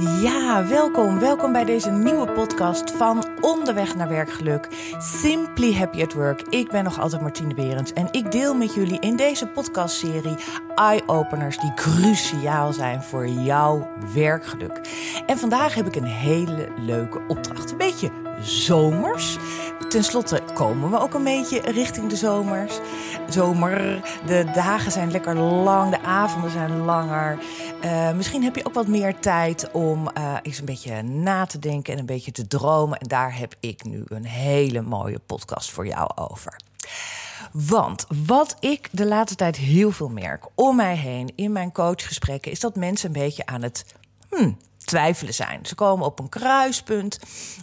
Ja, 0.00 0.66
welkom. 0.66 1.18
Welkom 1.18 1.52
bij 1.52 1.64
deze 1.64 1.90
nieuwe 1.90 2.32
podcast 2.32 2.90
van 2.90 3.24
Onderweg 3.40 3.96
naar 3.96 4.08
Werkgeluk. 4.08 4.68
Simply 4.98 5.74
Happy 5.74 6.02
at 6.02 6.12
Work. 6.12 6.42
Ik 6.42 6.70
ben 6.70 6.84
nog 6.84 7.00
altijd 7.00 7.22
Martine 7.22 7.54
Berends 7.54 7.92
en 7.92 8.08
ik 8.10 8.32
deel 8.32 8.54
met 8.54 8.74
jullie 8.74 9.00
in 9.00 9.16
deze 9.16 9.46
podcastserie 9.46 10.36
eye-openers 10.74 11.58
die 11.58 11.74
cruciaal 11.74 12.72
zijn 12.72 13.02
voor 13.02 13.26
jouw 13.26 13.88
werkgeluk. 14.14 14.80
En 15.26 15.38
vandaag 15.38 15.74
heb 15.74 15.86
ik 15.86 15.96
een 15.96 16.04
hele 16.04 16.68
leuke 16.78 17.20
opdracht. 17.28 17.70
Een 17.70 17.76
beetje 17.76 18.10
zomers. 18.40 19.38
Ten 19.88 20.04
slotte 20.04 20.40
komen 20.54 20.90
we 20.90 21.00
ook 21.00 21.14
een 21.14 21.24
beetje 21.24 21.60
richting 21.60 22.08
de 22.08 22.16
zomers. 22.16 22.78
Zomer. 23.28 24.00
De 24.26 24.44
dagen 24.54 24.92
zijn 24.92 25.10
lekker 25.10 25.36
lang, 25.36 25.90
de 25.90 26.02
avonden 26.02 26.50
zijn 26.50 26.84
langer. 26.84 27.38
Uh, 27.84 28.12
misschien 28.12 28.42
heb 28.42 28.56
je 28.56 28.66
ook 28.66 28.74
wat 28.74 28.86
meer 28.86 29.18
tijd 29.18 29.70
om 29.72 29.89
uh, 29.98 30.36
eens 30.42 30.58
een 30.58 30.64
beetje 30.64 31.02
na 31.02 31.46
te 31.46 31.58
denken 31.58 31.92
en 31.92 31.98
een 31.98 32.06
beetje 32.06 32.32
te 32.32 32.46
dromen. 32.46 32.98
En 32.98 33.08
daar 33.08 33.38
heb 33.38 33.54
ik 33.60 33.84
nu 33.84 34.02
een 34.06 34.24
hele 34.24 34.80
mooie 34.80 35.18
podcast 35.18 35.70
voor 35.70 35.86
jou 35.86 36.10
over. 36.14 36.56
Want 37.52 38.06
wat 38.26 38.56
ik 38.60 38.88
de 38.92 39.06
laatste 39.06 39.36
tijd 39.36 39.56
heel 39.56 39.90
veel 39.90 40.08
merk 40.08 40.46
om 40.54 40.76
mij 40.76 40.96
heen 40.96 41.32
in 41.34 41.52
mijn 41.52 41.72
coachgesprekken, 41.72 42.52
is 42.52 42.60
dat 42.60 42.76
mensen 42.76 43.06
een 43.06 43.20
beetje 43.20 43.46
aan 43.46 43.62
het 43.62 43.94
hmm, 44.28 44.56
twijfelen 44.90 45.34
zijn. 45.34 45.66
Ze 45.66 45.74
komen 45.74 46.06
op 46.06 46.18
een 46.18 46.28
kruispunt 46.28 47.18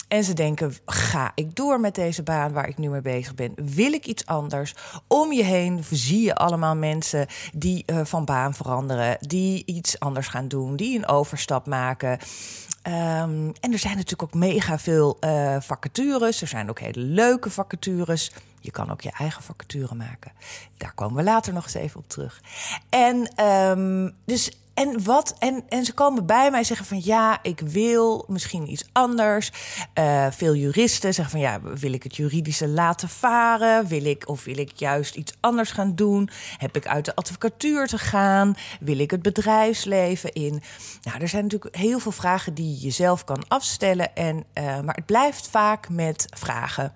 en 0.08 0.23
ze 0.23 0.34
denken: 0.34 0.76
ga 0.86 1.31
ik 1.36 1.55
door 1.55 1.80
met 1.80 1.95
deze 1.95 2.23
baan 2.23 2.52
waar 2.53 2.67
ik 2.67 2.77
nu 2.77 2.90
mee 2.90 3.02
bezig 3.02 3.36
ben? 3.36 3.53
Wil 3.55 3.94
ik 3.94 4.05
iets 4.05 4.26
anders? 4.26 4.76
Om 5.08 5.31
je 5.34 5.44
heen 5.44 5.84
zie 5.91 6.22
je 6.22 6.36
allemaal 6.36 6.76
mensen 6.76 7.27
die 7.53 7.84
uh, 7.86 8.00
van 8.03 8.26
baan 8.26 8.53
veranderen, 8.53 9.17
die 9.20 9.63
iets 9.66 10.00
anders 10.00 10.27
gaan 10.27 10.48
doen, 10.48 10.76
die 10.76 10.98
een 10.98 11.08
overstap 11.08 11.66
maken. 11.66 12.12
Um, 12.12 13.53
en 13.59 13.72
er 13.72 13.80
zijn 13.80 13.95
natuurlijk 13.95 14.23
ook 14.23 14.34
mega 14.34 14.80
veel 14.80 15.17
uh, 15.22 15.56
vacatures. 15.59 16.41
Er 16.41 16.47
zijn 16.47 16.69
ook 16.69 16.80
hele 16.80 17.02
leuke 17.02 17.50
vacatures. 17.50 18.31
Je 18.59 18.72
kan 18.72 18.91
ook 18.91 19.02
je 19.02 19.12
eigen 19.12 19.44
vacature 19.44 19.95
maken. 19.95 20.31
Daar 20.78 20.94
komen 20.94 21.16
we 21.16 21.23
later 21.23 21.53
nog 21.53 21.64
eens 21.64 21.73
even 21.73 22.00
op 22.00 22.09
terug. 22.09 22.41
En 22.89 23.45
um, 23.45 24.14
dus 24.25 24.52
en, 24.78 25.03
wat, 25.03 25.36
en, 25.39 25.64
en 25.70 25.86
ze 25.86 25.94
komen 25.94 26.25
bij 26.25 26.52
mij 26.52 26.64
zeggen 26.64 26.86
van 26.86 27.02
ja, 27.03 27.39
ik 27.42 27.59
wil 27.59 28.25
misschien 28.28 28.72
iets 28.72 28.86
anders. 28.92 29.52
Uh, 30.00 30.28
veel 30.31 30.56
juristen 30.56 31.14
zeggen 31.14 31.39
van 31.39 31.39
ja, 31.39 31.61
wil 31.61 31.94
ik 31.94 32.03
het 32.03 32.16
juridische 32.16 32.67
laten 32.67 33.09
varen? 33.09 33.88
Wil 33.88 34.06
ik, 34.06 34.30
of 34.30 34.44
wil 34.44 34.58
ik 34.58 34.72
juist 34.75 35.16
iets 35.16 35.34
anders 35.39 35.72
gaan 35.72 35.95
doen? 35.95 36.30
Heb 36.58 36.75
ik 36.75 36.88
uit 36.88 37.06
de 37.06 37.16
advocatuur 37.16 37.88
te 37.88 37.97
gaan? 37.97 38.56
Wil 38.80 39.00
ik 39.00 39.11
het 39.11 39.22
bedrijfsleven 39.22 40.34
in? 40.34 40.61
Nou, 41.02 41.22
er 41.22 41.28
zijn 41.28 41.44
natuurlijk 41.44 41.75
heel 41.75 42.00
veel 42.00 42.12
vragen 42.12 42.53
die 42.53 42.69
je 42.69 42.78
jezelf 42.78 43.23
kan 43.23 43.47
afstellen. 43.47 44.16
En, 44.16 44.44
uh, 44.53 44.80
maar 44.80 44.95
het 44.95 45.06
blijft 45.06 45.47
vaak 45.47 45.89
met 45.89 46.25
vragen. 46.36 46.94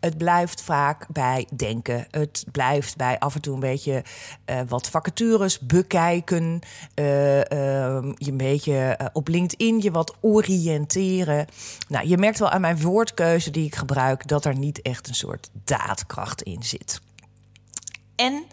Het 0.00 0.18
blijft 0.18 0.62
vaak 0.62 1.06
bij 1.08 1.46
denken. 1.56 2.06
Het 2.10 2.44
blijft 2.52 2.96
bij 2.96 3.18
af 3.18 3.34
en 3.34 3.40
toe 3.40 3.54
een 3.54 3.60
beetje 3.60 4.04
uh, 4.50 4.60
wat 4.68 4.88
vacatures 4.88 5.58
bekijken. 5.58 6.60
Je 8.16 8.30
een 8.30 8.36
beetje 8.36 8.98
uh, 9.00 9.06
op 9.12 9.28
LinkedIn 9.28 9.80
je 9.80 9.90
wat 9.90 10.16
oriënteren. 10.20 11.46
Nou, 11.88 12.08
je 12.08 12.18
merkt 12.18 12.38
wel 12.38 12.50
aan 12.50 12.60
mijn 12.60 12.80
woordkeuze 12.80 13.50
die 13.50 13.66
ik 13.66 13.74
gebruik 13.74 14.28
dat 14.28 14.44
er 14.44 14.58
niet 14.58 14.82
echt 14.82 15.08
een 15.08 15.14
soort 15.14 15.50
daadkracht 15.64 16.42
in 16.42 16.62
zit. 16.62 17.00
En 18.16 18.44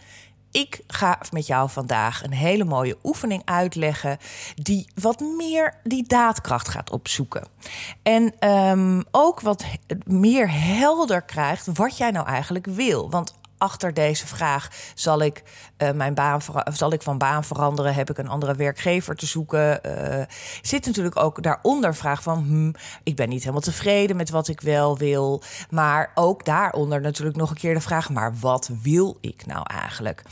ik 0.52 0.82
ga 0.88 1.20
met 1.32 1.48
jou 1.48 1.70
vandaag 1.70 2.24
een 2.24 2.34
hele 2.34 2.64
mooie 2.64 2.98
oefening 3.04 3.42
uitleggen 3.46 4.18
die 4.56 4.88
wat 4.96 5.20
meer 5.20 5.74
die 5.84 6.08
daadkracht 6.08 6.68
gaat 6.68 6.90
opzoeken. 6.90 7.48
En 8.04 8.50
um, 8.50 9.04
ook 9.12 9.42
wat 9.42 9.66
meer 10.06 10.52
helder 10.52 11.22
krijgt 11.22 11.68
wat 11.74 11.98
jij 11.98 12.12
nou 12.12 12.28
eigenlijk 12.28 12.66
wil. 12.66 13.10
Want 13.10 13.34
achter 13.60 13.94
deze 13.94 14.28
vraag: 14.28 14.70
zal 14.96 15.22
ik, 15.22 15.44
uh, 15.78 15.92
mijn 15.92 16.14
baan 16.14 16.42
zal 16.74 16.94
ik 16.94 17.02
van 17.02 17.18
baan 17.18 17.44
veranderen? 17.44 17.94
Heb 17.94 18.10
ik 18.10 18.18
een 18.18 18.28
andere 18.28 18.56
werkgever 18.56 19.16
te 19.16 19.26
zoeken? 19.26 19.80
Uh, 19.86 20.24
zit 20.62 20.86
natuurlijk 20.86 21.18
ook 21.18 21.44
daaronder 21.44 21.96
vraag 21.96 22.24
van: 22.24 22.44
hm, 22.44 22.72
ik 23.04 23.16
ben 23.16 23.30
niet 23.30 23.40
helemaal 23.40 23.62
tevreden 23.62 24.16
met 24.16 24.30
wat 24.30 24.48
ik 24.48 24.62
wel 24.62 24.98
wil. 24.98 25.42
Maar 25.70 26.12
ook 26.16 26.46
daaronder 26.46 27.02
natuurlijk 27.02 27.38
nog 27.38 27.50
een 27.50 27.56
keer 27.56 27.74
de 27.74 27.82
vraag: 27.82 28.10
maar 28.10 28.34
wat 28.40 28.70
wil 28.82 29.18
ik 29.22 29.46
nou 29.46 29.64
eigenlijk? 29.64 30.24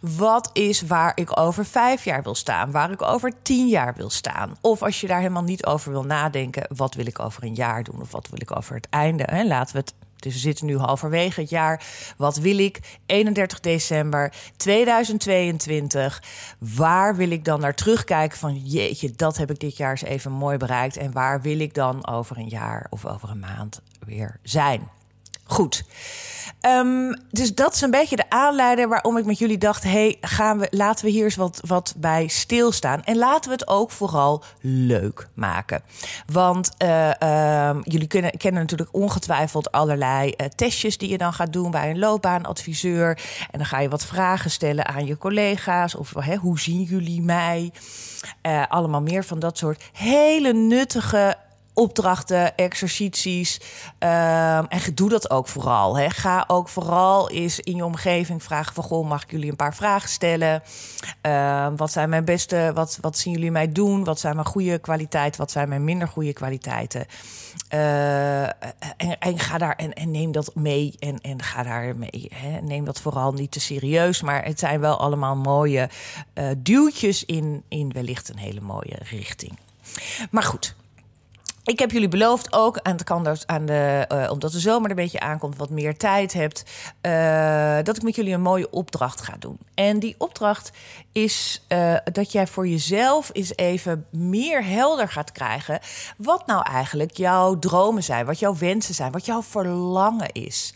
Wat 0.00 0.50
is 0.52 0.82
waar 0.82 1.12
ik 1.14 1.40
over 1.40 1.64
vijf 1.64 2.04
jaar 2.04 2.22
wil 2.22 2.34
staan? 2.34 2.70
Waar 2.70 2.90
ik 2.90 3.02
over 3.02 3.32
tien 3.42 3.68
jaar 3.68 3.94
wil 3.94 4.10
staan? 4.10 4.56
Of 4.60 4.82
als 4.82 5.00
je 5.00 5.06
daar 5.06 5.20
helemaal 5.20 5.42
niet 5.42 5.66
over 5.66 5.92
wil 5.92 6.04
nadenken: 6.04 6.66
wat 6.76 6.94
wil 6.94 7.06
ik 7.06 7.18
over 7.18 7.44
een 7.44 7.54
jaar 7.54 7.82
doen? 7.82 8.00
Of 8.00 8.10
wat 8.10 8.28
wil 8.28 8.40
ik 8.40 8.56
over 8.56 8.74
het 8.74 8.88
einde? 8.90 9.24
Hè? 9.26 9.44
Laten 9.44 9.74
we 9.74 9.80
het 9.80 9.94
dus 10.16 10.32
we 10.32 10.38
zitten 10.38 10.66
nu 10.66 10.76
halverwege 10.78 11.40
het 11.40 11.50
jaar. 11.50 11.84
Wat 12.16 12.36
wil 12.36 12.58
ik? 12.58 12.98
31 13.06 13.60
december 13.60 14.32
2022. 14.56 16.22
Waar 16.58 17.16
wil 17.16 17.30
ik 17.30 17.44
dan 17.44 17.60
naar 17.60 17.74
terugkijken 17.74 18.38
van 18.38 18.56
jeetje, 18.56 19.12
dat 19.16 19.36
heb 19.36 19.50
ik 19.50 19.60
dit 19.60 19.76
jaar 19.76 19.90
eens 19.90 20.02
even 20.02 20.32
mooi 20.32 20.56
bereikt. 20.56 20.96
En 20.96 21.12
waar 21.12 21.40
wil 21.40 21.60
ik 21.60 21.74
dan 21.74 22.06
over 22.06 22.36
een 22.36 22.48
jaar 22.48 22.86
of 22.90 23.06
over 23.06 23.30
een 23.30 23.40
maand 23.40 23.80
weer 24.06 24.38
zijn? 24.42 24.95
Goed. 25.46 25.84
Um, 26.60 27.16
dus 27.30 27.54
dat 27.54 27.74
is 27.74 27.80
een 27.80 27.90
beetje 27.90 28.16
de 28.16 28.30
aanleiding 28.30 28.88
waarom 28.88 29.16
ik 29.16 29.24
met 29.24 29.38
jullie 29.38 29.58
dacht: 29.58 29.82
hey, 29.82 30.18
we, 30.36 30.66
laten 30.70 31.04
we 31.04 31.10
hier 31.10 31.24
eens 31.24 31.36
wat, 31.36 31.60
wat 31.66 31.94
bij 31.96 32.28
stilstaan. 32.28 33.04
En 33.04 33.16
laten 33.16 33.50
we 33.50 33.56
het 33.56 33.68
ook 33.68 33.90
vooral 33.90 34.44
leuk 34.60 35.28
maken. 35.34 35.82
Want 36.32 36.70
uh, 36.84 37.68
um, 37.68 37.80
jullie 37.84 38.06
kunnen, 38.06 38.36
kennen 38.36 38.60
natuurlijk 38.60 38.88
ongetwijfeld 38.92 39.72
allerlei 39.72 40.34
uh, 40.36 40.46
testjes 40.46 40.98
die 40.98 41.08
je 41.08 41.18
dan 41.18 41.32
gaat 41.32 41.52
doen 41.52 41.70
bij 41.70 41.90
een 41.90 41.98
loopbaanadviseur. 41.98 43.08
En 43.50 43.58
dan 43.58 43.66
ga 43.66 43.80
je 43.80 43.88
wat 43.88 44.04
vragen 44.04 44.50
stellen 44.50 44.86
aan 44.86 45.06
je 45.06 45.18
collega's. 45.18 45.94
Of 45.94 46.12
hoe 46.40 46.60
zien 46.60 46.82
jullie 46.82 47.22
mij? 47.22 47.72
Uh, 48.42 48.62
allemaal 48.68 49.02
meer 49.02 49.24
van 49.24 49.38
dat 49.38 49.58
soort 49.58 49.82
hele 49.92 50.52
nuttige 50.52 51.36
opdrachten, 51.76 52.56
exercities. 52.56 53.60
Uh, 54.00 54.56
en 54.58 54.94
doe 54.94 55.08
dat 55.08 55.30
ook 55.30 55.48
vooral. 55.48 55.98
Hè. 55.98 56.10
Ga 56.10 56.44
ook 56.46 56.68
vooral 56.68 57.30
eens 57.30 57.60
in 57.60 57.76
je 57.76 57.84
omgeving 57.84 58.42
vragen 58.42 58.74
van... 58.74 58.84
goh, 58.84 59.08
mag 59.08 59.22
ik 59.22 59.30
jullie 59.30 59.50
een 59.50 59.56
paar 59.56 59.74
vragen 59.74 60.08
stellen? 60.08 60.62
Uh, 61.26 61.68
wat 61.76 61.92
zijn 61.92 62.08
mijn 62.08 62.24
beste, 62.24 62.70
wat, 62.74 62.98
wat 63.00 63.18
zien 63.18 63.32
jullie 63.32 63.50
mij 63.50 63.72
doen? 63.72 64.04
Wat 64.04 64.20
zijn 64.20 64.34
mijn 64.34 64.46
goede 64.46 64.78
kwaliteiten? 64.78 65.40
Wat 65.40 65.50
zijn 65.50 65.68
mijn 65.68 65.84
minder 65.84 66.08
goede 66.08 66.32
kwaliteiten? 66.32 67.06
Uh, 67.74 68.42
en, 68.42 69.18
en, 69.18 69.38
ga 69.38 69.58
daar 69.58 69.74
en, 69.74 69.92
en, 69.92 70.10
neem 70.10 70.32
dat 70.32 70.54
mee 70.54 70.94
en, 70.98 71.20
en 71.20 71.42
ga 71.42 71.62
daar 71.62 71.96
mee. 71.96 72.30
Hè. 72.34 72.60
Neem 72.60 72.84
dat 72.84 73.00
vooral 73.00 73.32
niet 73.32 73.50
te 73.50 73.60
serieus, 73.60 74.22
maar 74.22 74.44
het 74.44 74.58
zijn 74.58 74.80
wel 74.80 74.96
allemaal 74.96 75.36
mooie 75.36 75.88
uh, 76.34 76.48
duwtjes 76.58 77.24
in, 77.24 77.62
in 77.68 77.92
wellicht 77.92 78.28
een 78.28 78.38
hele 78.38 78.60
mooie 78.60 78.98
richting. 79.10 79.58
Maar 80.30 80.42
goed, 80.42 80.74
ik 81.66 81.78
heb 81.78 81.90
jullie 81.90 82.08
beloofd 82.08 82.52
ook, 82.52 82.76
en 82.76 82.92
het 82.92 83.04
kan 83.04 83.24
dus 83.24 83.46
aan 83.46 83.66
de, 83.66 84.08
uh, 84.12 84.30
omdat 84.30 84.52
de 84.52 84.58
zomer 84.58 84.84
er 84.84 84.90
een 84.90 85.02
beetje 85.02 85.20
aankomt, 85.20 85.56
wat 85.56 85.70
meer 85.70 85.96
tijd 85.96 86.32
hebt, 86.32 86.64
uh, 87.02 87.76
dat 87.82 87.96
ik 87.96 88.02
met 88.02 88.14
jullie 88.14 88.34
een 88.34 88.40
mooie 88.40 88.70
opdracht 88.70 89.20
ga 89.20 89.36
doen. 89.38 89.58
En 89.74 89.98
die 89.98 90.14
opdracht 90.18 90.70
is 91.12 91.64
uh, 91.68 91.96
dat 92.12 92.32
jij 92.32 92.46
voor 92.46 92.68
jezelf 92.68 93.30
eens 93.32 93.56
even 93.56 94.06
meer 94.10 94.64
helder 94.64 95.08
gaat 95.08 95.32
krijgen 95.32 95.80
wat 96.16 96.46
nou 96.46 96.62
eigenlijk 96.62 97.16
jouw 97.16 97.58
dromen 97.58 98.02
zijn, 98.02 98.26
wat 98.26 98.38
jouw 98.38 98.56
wensen 98.56 98.94
zijn, 98.94 99.12
wat 99.12 99.26
jouw 99.26 99.42
verlangen 99.42 100.32
is. 100.32 100.74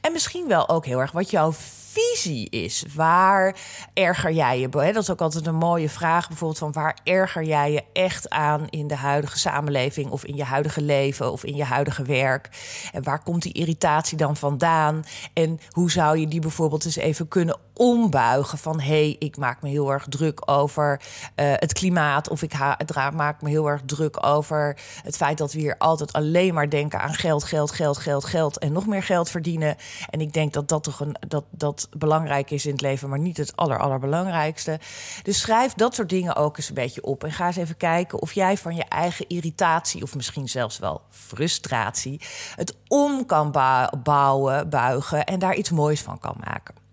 En 0.00 0.12
misschien 0.12 0.48
wel 0.48 0.68
ook 0.68 0.86
heel 0.86 1.00
erg 1.00 1.12
wat 1.12 1.30
jouw 1.30 1.52
visie 1.96 2.50
is. 2.50 2.84
Waar 2.94 3.56
erger 3.94 4.32
jij 4.32 4.60
je? 4.60 4.68
Dat 4.68 4.96
is 4.96 5.10
ook 5.10 5.20
altijd 5.20 5.46
een 5.46 5.54
mooie 5.54 5.88
vraag, 5.88 6.28
bijvoorbeeld 6.28 6.58
van 6.58 6.72
waar 6.72 6.98
erger 7.04 7.44
jij 7.44 7.72
je 7.72 7.82
echt 7.92 8.30
aan 8.30 8.66
in 8.68 8.86
de 8.86 8.96
huidige 8.96 9.38
samenleving 9.38 10.10
of 10.10 10.24
in 10.24 10.36
je 10.36 10.44
huidige 10.44 10.82
leven 10.82 11.32
of 11.32 11.44
in 11.44 11.56
je 11.56 11.64
huidige 11.64 12.02
werk? 12.02 12.48
En 12.92 13.02
waar 13.02 13.22
komt 13.22 13.42
die 13.42 13.52
irritatie 13.52 14.18
dan 14.18 14.36
vandaan? 14.36 15.04
En 15.32 15.60
hoe 15.70 15.90
zou 15.90 16.18
je 16.18 16.28
die 16.28 16.40
bijvoorbeeld 16.40 16.84
eens 16.84 16.96
even 16.96 17.28
kunnen 17.28 17.58
ombuigen 17.76 18.58
van 18.58 18.80
hé, 18.80 18.86
hey, 18.86 19.16
ik 19.18 19.36
maak 19.36 19.62
me 19.62 19.68
heel 19.68 19.92
erg 19.92 20.06
druk 20.08 20.50
over 20.50 21.00
uh, 21.36 21.52
het 21.54 21.72
klimaat 21.72 22.28
of 22.28 22.42
ik 22.42 22.52
maak 23.14 23.42
me 23.42 23.48
heel 23.48 23.66
erg 23.66 23.82
druk 23.86 24.26
over 24.26 24.78
het 25.02 25.16
feit 25.16 25.38
dat 25.38 25.52
we 25.52 25.58
hier 25.58 25.78
altijd 25.78 26.12
alleen 26.12 26.54
maar 26.54 26.70
denken 26.70 27.00
aan 27.00 27.14
geld, 27.14 27.44
geld, 27.44 27.72
geld, 27.72 27.98
geld, 27.98 28.24
geld 28.24 28.58
en 28.58 28.72
nog 28.72 28.86
meer 28.86 29.02
geld 29.02 29.30
verdienen. 29.30 29.76
En 30.10 30.20
ik 30.20 30.32
denk 30.32 30.52
dat 30.52 30.68
dat 30.68 30.82
toch 30.82 31.00
een 31.00 31.16
dat 31.28 31.44
dat 31.50 31.88
belangrijk 31.96 32.50
is 32.50 32.66
in 32.66 32.72
het 32.72 32.80
leven, 32.80 33.08
maar 33.08 33.18
niet 33.18 33.36
het 33.36 33.56
aller 33.56 33.78
allerbelangrijkste. 33.78 34.78
Dus 35.22 35.40
schrijf 35.40 35.74
dat 35.74 35.94
soort 35.94 36.08
dingen 36.08 36.36
ook 36.36 36.56
eens 36.56 36.68
een 36.68 36.74
beetje 36.74 37.02
op 37.02 37.24
en 37.24 37.32
ga 37.32 37.46
eens 37.46 37.56
even 37.56 37.76
kijken 37.76 38.20
of 38.20 38.32
jij 38.32 38.56
van 38.56 38.74
je 38.74 38.84
eigen 38.84 39.28
irritatie 39.28 40.02
of 40.02 40.14
misschien 40.14 40.48
zelfs 40.48 40.78
wel 40.78 41.02
frustratie 41.10 42.20
het 42.54 42.76
om 42.88 43.26
kan 43.26 43.50
bouwen, 44.02 44.68
buigen 44.68 45.24
en 45.24 45.38
daar 45.38 45.54
iets 45.54 45.70
moois 45.70 46.02
van 46.02 46.18
kan 46.18 46.36
maken. 46.44 46.85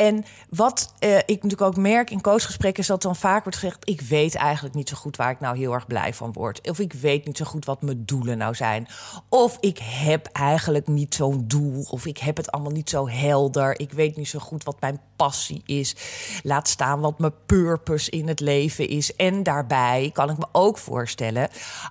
En 0.00 0.24
wat 0.50 0.94
uh, 1.00 1.16
ik 1.16 1.26
natuurlijk 1.26 1.60
ook 1.60 1.76
merk 1.76 2.10
in 2.10 2.20
coachgesprekken... 2.20 2.82
is 2.82 2.88
dat 2.88 3.02
dan 3.02 3.16
vaak 3.16 3.42
wordt 3.42 3.58
gezegd... 3.58 3.88
ik 3.88 4.00
weet 4.00 4.34
eigenlijk 4.34 4.74
niet 4.74 4.88
zo 4.88 4.96
goed 4.96 5.16
waar 5.16 5.30
ik 5.30 5.40
nou 5.40 5.56
heel 5.56 5.72
erg 5.72 5.86
blij 5.86 6.14
van 6.14 6.32
word. 6.32 6.68
Of 6.70 6.78
ik 6.78 6.92
weet 6.92 7.26
niet 7.26 7.36
zo 7.36 7.44
goed 7.44 7.64
wat 7.64 7.82
mijn 7.82 8.04
doelen 8.04 8.38
nou 8.38 8.54
zijn. 8.54 8.88
Of 9.28 9.56
ik 9.60 9.78
heb 9.82 10.26
eigenlijk 10.26 10.86
niet 10.86 11.14
zo'n 11.14 11.44
doel. 11.46 11.86
Of 11.90 12.06
ik 12.06 12.18
heb 12.18 12.36
het 12.36 12.50
allemaal 12.50 12.72
niet 12.72 12.90
zo 12.90 13.08
helder. 13.08 13.80
Ik 13.80 13.92
weet 13.92 14.16
niet 14.16 14.28
zo 14.28 14.38
goed 14.38 14.64
wat 14.64 14.80
mijn 14.80 15.00
passie 15.16 15.62
is. 15.66 15.96
Laat 16.42 16.68
staan 16.68 17.00
wat 17.00 17.18
mijn 17.18 17.34
purpose 17.46 18.10
in 18.10 18.28
het 18.28 18.40
leven 18.40 18.88
is. 18.88 19.16
En 19.16 19.42
daarbij 19.42 20.10
kan 20.12 20.30
ik 20.30 20.38
me 20.38 20.46
ook 20.52 20.78
voorstellen... 20.78 21.48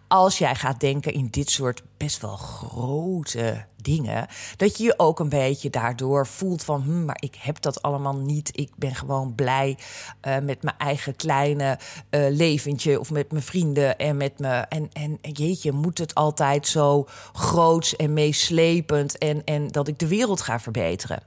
als 0.08 0.38
jij 0.38 0.56
gaat 0.56 0.80
denken 0.80 1.14
in 1.14 1.28
dit 1.32 1.50
soort 1.50 1.84
best 2.00 2.22
wel 2.22 2.36
grote 2.36 3.66
dingen. 3.82 4.28
Dat 4.56 4.78
je 4.78 4.84
je 4.84 4.94
ook 4.98 5.20
een 5.20 5.30
beetje 5.30 5.70
daardoor 5.70 6.28
voelt 6.28 6.64
van, 6.64 6.82
hm, 6.82 7.06
maar 7.06 7.18
ik 7.20 7.36
heb 7.40 7.62
dat 7.62 7.82
allemaal 7.82 8.16
niet. 8.16 8.50
Ik 8.54 8.72
ben 8.76 8.96
gewoon 8.96 9.36
blij 9.36 9.78
uh, 10.28 10.38
met 10.38 10.64
mijn 10.64 10.78
eigen 10.78 11.16
kleine 11.16 11.80
uh, 12.10 12.26
leventje 12.30 13.00
of 13.00 13.12
met 13.12 13.32
mijn 13.32 13.44
vrienden 13.44 13.98
en 13.98 14.18
met 14.18 14.40
me. 14.40 14.48
En, 14.48 14.90
en, 14.94 15.18
en 15.22 15.32
jeetje, 15.32 15.72
moet 15.72 15.98
het 15.98 16.16
altijd 16.16 16.68
zo 16.68 17.08
groots 17.34 17.96
en 17.96 18.14
meeslepend 18.14 19.18
en, 19.18 19.44
en 19.44 19.68
dat 19.68 19.88
ik 19.88 20.00
de 20.00 20.08
wereld 20.08 20.42
ga 20.42 20.60
verbeteren? 20.60 21.24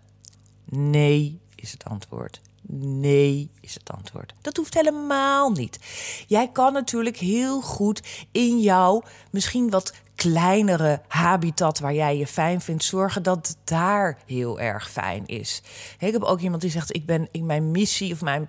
Nee, 0.65 1.41
is 1.55 1.73
het 1.73 1.85
antwoord. 1.85 2.41
Nee, 2.75 3.51
is 3.61 3.75
het 3.75 3.91
antwoord. 3.91 4.35
Dat 4.41 4.57
hoeft 4.57 4.75
helemaal 4.75 5.51
niet. 5.51 5.79
Jij 6.27 6.49
kan 6.53 6.73
natuurlijk 6.73 7.17
heel 7.17 7.61
goed 7.61 8.03
in 8.31 8.61
jouw 8.61 9.03
misschien 9.31 9.71
wat 9.71 9.93
kleinere 10.15 11.01
habitat 11.09 11.79
waar 11.79 11.95
jij 11.95 12.17
je 12.17 12.27
fijn 12.27 12.61
vindt, 12.61 12.85
zorgen 12.85 13.23
dat 13.23 13.47
het 13.47 13.57
daar 13.65 14.19
heel 14.27 14.61
erg 14.61 14.91
fijn 14.91 15.27
is. 15.27 15.63
Ik 15.99 16.13
heb 16.13 16.23
ook 16.23 16.41
iemand 16.41 16.63
die 16.63 16.71
zegt: 16.71 16.95
ik 16.95 17.07
ben 17.07 17.29
in 17.31 17.47
mijn 17.47 17.71
missie 17.71 18.13
of 18.13 18.21
mijn 18.21 18.49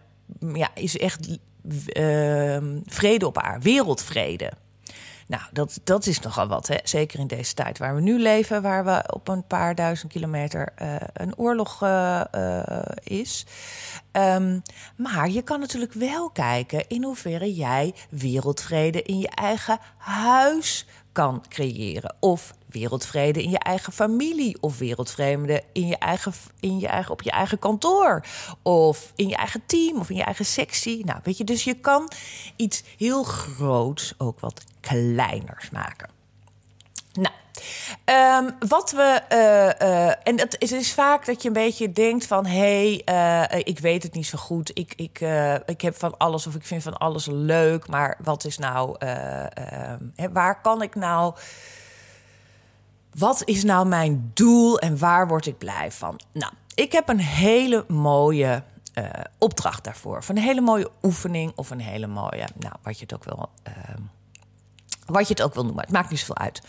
ja, 0.54 0.70
is 0.76 0.98
echt 0.98 1.28
uh, 1.28 2.58
vrede 2.86 3.26
op 3.26 3.38
aarde, 3.38 3.64
wereldvrede. 3.64 4.52
Nou, 5.28 5.44
dat, 5.52 5.80
dat 5.84 6.06
is 6.06 6.20
nogal 6.20 6.48
wat, 6.48 6.68
hè? 6.68 6.78
zeker 6.84 7.20
in 7.20 7.28
deze 7.28 7.54
tijd 7.54 7.78
waar 7.78 7.96
we 7.96 8.02
nu 8.02 8.20
leven, 8.20 8.62
waar 8.62 8.86
we 8.86 9.04
op 9.14 9.28
een 9.28 9.48
paar 9.48 9.76
duizend 9.76 10.12
kilometer 10.12 10.74
uh, 10.82 10.96
een 11.14 11.38
oorlog 11.38 11.84
uh, 11.84 12.22
uh, 12.36 12.80
is. 13.04 13.46
Um, 14.12 14.62
maar 14.96 15.30
je 15.30 15.42
kan 15.42 15.60
natuurlijk 15.60 15.94
wel 15.94 16.30
kijken 16.30 16.88
in 16.88 17.04
hoeverre 17.04 17.54
jij 17.54 17.94
wereldvrede 18.10 19.02
in 19.02 19.20
je 19.20 19.30
eigen 19.30 19.80
huis 19.98 20.86
kan 21.14 21.44
creëren. 21.50 22.16
Of 22.20 22.54
wereldvrede 22.66 23.44
in 23.44 23.50
je 23.50 23.60
eigen 23.60 23.94
familie. 23.94 24.58
Of 24.60 24.78
wereldvrede 24.78 25.64
in 25.72 25.88
je 25.88 25.98
eigen, 25.98 26.34
in 26.60 26.80
je 26.80 26.88
eigen, 26.88 27.12
op 27.12 27.22
je 27.22 27.32
eigen 27.32 27.60
kantoor. 27.60 28.26
Of 28.62 29.12
in 29.16 29.28
je 29.28 29.36
eigen 29.36 29.62
team. 29.66 30.00
Of 30.00 30.10
in 30.10 30.16
je 30.16 30.24
eigen 30.24 30.46
sectie. 30.46 31.06
Nou, 31.06 31.20
weet 31.24 31.38
je, 31.38 31.44
dus 31.44 31.64
je 31.64 31.74
kan 31.74 32.12
iets 32.56 32.84
heel 32.98 33.24
groots 33.24 34.14
ook 34.18 34.40
wat 34.40 34.64
kleiners 34.80 35.70
maken. 35.70 36.10
Um, 38.06 38.50
wat 38.68 38.92
we. 38.92 39.22
Uh, 39.30 39.90
uh, 39.90 40.08
en 40.24 40.40
het 40.40 40.56
is, 40.60 40.94
vaak 40.94 41.26
dat 41.26 41.42
je 41.42 41.48
een 41.48 41.54
beetje 41.54 41.92
denkt 41.92 42.28
van: 42.28 42.46
hé, 42.46 43.02
hey, 43.06 43.50
uh, 43.54 43.60
ik 43.64 43.80
weet 43.80 44.04
het 44.04 44.14
niet 44.14 44.26
zo 44.26 44.38
goed. 44.38 44.72
Ik, 44.74 44.94
ik, 44.96 45.20
ik 45.66 45.82
heb 45.82 45.96
van 45.96 46.18
alles 46.18 46.48
of 46.48 46.56
ik 46.56 46.66
vind 46.66 46.84
van 46.84 46.98
alles 46.98 47.26
leuk. 47.26 47.88
Maar 47.88 48.18
wat 48.24 48.46
is 48.46 48.58
nou. 48.58 48.96
Ehm, 48.98 50.32
waar 50.32 50.62
kan 50.62 50.82
ik 50.82 50.96
nou. 50.96 51.34
Wat 53.14 53.42
is 53.46 53.64
nou 53.64 53.88
mijn 53.88 54.32
doel 54.34 54.80
en 54.80 54.98
waar 54.98 55.28
word 55.28 55.46
ik 55.46 55.58
blij 55.58 55.92
van? 55.92 56.20
Nou, 56.32 56.54
ik 56.76 56.92
heb 56.92 57.10
een 57.10 57.20
hele 57.20 57.86
mooie 57.88 58.64
opdracht 59.38 59.84
daarvoor. 59.84 60.24
Van 60.24 60.38
een 60.38 60.44
hele 60.44 60.62
mooie 60.62 60.90
oefening 61.04 61.52
of 61.56 61.70
een 61.70 61.82
hele 61.82 62.08
mooie. 62.08 62.48
Nou, 62.56 62.76
wat 62.84 63.00
je 63.00 63.04
het 63.04 63.14
ook 63.14 63.24
wel 63.24 63.50
ehm, 63.64 64.02
wat 65.06 65.28
je 65.28 65.34
het 65.34 65.44
ook 65.44 65.54
wil 65.54 65.64
noemen. 65.64 65.84
Het 65.84 65.94
maakt 65.94 66.10
niet 66.10 66.20
zoveel 66.20 66.38
uit. 66.38 66.62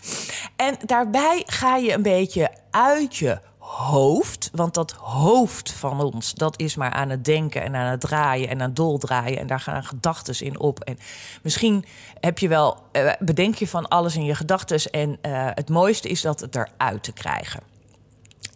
En 0.55 0.77
daarbij 0.85 1.43
ga 1.45 1.75
je 1.75 1.93
een 1.93 2.01
beetje 2.01 2.49
uit 2.71 3.15
je 3.15 3.39
hoofd. 3.65 4.49
Want 4.53 4.73
dat 4.73 4.91
hoofd 4.91 5.71
van 5.71 6.01
ons, 6.01 6.33
dat 6.33 6.59
is 6.59 6.75
maar 6.75 6.91
aan 6.91 7.09
het 7.09 7.25
denken 7.25 7.61
en 7.61 7.75
aan 7.75 7.91
het 7.91 7.99
draaien 7.99 8.49
en 8.49 8.61
aan 8.61 8.67
het 8.67 8.75
doldraaien. 8.75 9.39
En 9.39 9.47
daar 9.47 9.59
gaan 9.59 9.83
gedachten 9.83 10.45
in 10.45 10.59
op. 10.59 10.79
En 10.79 10.97
misschien 11.43 11.85
heb 12.19 12.39
je 12.39 12.47
wel, 12.47 12.77
uh, 12.91 13.11
bedenk 13.19 13.55
je 13.55 13.67
van 13.67 13.87
alles 13.87 14.15
in 14.15 14.25
je 14.25 14.35
gedachten. 14.35 14.91
En 14.91 15.09
uh, 15.09 15.49
het 15.53 15.69
mooiste 15.69 16.09
is 16.09 16.21
dat 16.21 16.39
het 16.39 16.55
eruit 16.55 17.03
te 17.03 17.11
krijgen. 17.11 17.74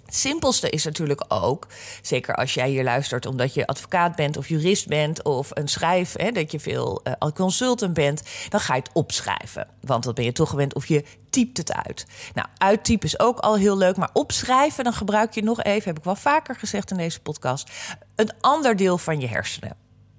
Het 0.10 0.18
simpelste 0.18 0.70
is 0.70 0.84
natuurlijk 0.84 1.26
ook, 1.28 1.68
zeker 2.02 2.36
als 2.36 2.54
jij 2.54 2.70
hier 2.70 2.84
luistert 2.84 3.26
omdat 3.26 3.54
je 3.54 3.68
advocaat 3.68 4.16
bent 4.16 4.38
of 4.38 4.48
jurist 4.48 4.88
bent 4.88 5.24
of 5.24 5.50
een 5.54 5.68
schrijf, 5.68 6.14
hè, 6.18 6.32
dat 6.32 6.52
je 6.52 6.60
veel 6.60 7.02
uh, 7.04 7.32
consultant 7.34 7.94
bent, 7.94 8.24
dan 8.50 8.60
ga 8.60 8.76
je 8.76 8.82
het 8.82 8.94
opschrijven. 8.94 9.68
Want 9.82 10.04
dat 10.04 10.16
ben 10.16 10.26
je 10.26 10.32
toch 10.32 10.50
gewend 10.50 10.76
of 10.76 10.86
je 10.86 11.04
typt 11.30 11.58
het 11.58 11.74
uit. 11.74 12.06
Nou, 12.34 12.48
uittypen 12.58 13.08
is 13.08 13.20
ook 13.20 13.40
al 13.40 13.56
heel 13.56 13.78
leuk, 13.78 13.98
maar 13.98 14.10
opschrijven, 14.14 14.84
dan 14.84 14.94
gebruik 14.94 15.34
je 15.34 15.44
nog 15.44 15.64
even, 15.64 15.88
heb 15.88 15.98
ik 15.98 16.04
wel 16.04 16.16
vaker 16.16 16.56
gezegd 16.56 16.92
in 16.92 16.98
deze 16.98 17.20
podcast, 17.20 17.72
een 18.16 18.32
ander 18.42 18.76
deel 18.76 18.98
van 18.98 19.20
je 19.20 19.28
hersenen. 19.28 19.76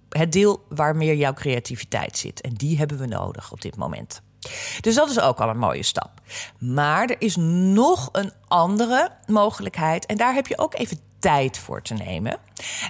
Het 0.09 0.33
deel 0.33 0.65
waar 0.69 0.97
meer 0.97 1.15
jouw 1.15 1.33
creativiteit 1.33 2.19
zit. 2.19 2.41
En 2.41 2.55
die 2.55 2.79
hebben 2.79 2.99
we 2.99 3.07
nodig 3.07 3.53
op 3.53 3.61
dit 3.61 3.77
moment. 3.77 4.23
Dus 4.81 4.95
dat 4.95 5.11
is 5.11 5.21
ook 5.21 5.41
al 5.41 5.49
een 5.49 5.59
mooie 5.59 5.83
stap. 5.83 6.11
Maar 6.59 7.09
er 7.09 7.17
is 7.19 7.37
nog 7.37 8.09
een 8.13 8.33
andere 8.49 9.11
mogelijkheid. 9.27 10.07
En 10.07 10.17
daar 10.17 10.35
heb 10.35 10.47
je 10.47 10.59
ook 10.59 10.75
even 10.75 10.99
tijd 11.21 11.59
voor 11.59 11.83
te 11.83 11.95
nemen. 11.95 12.39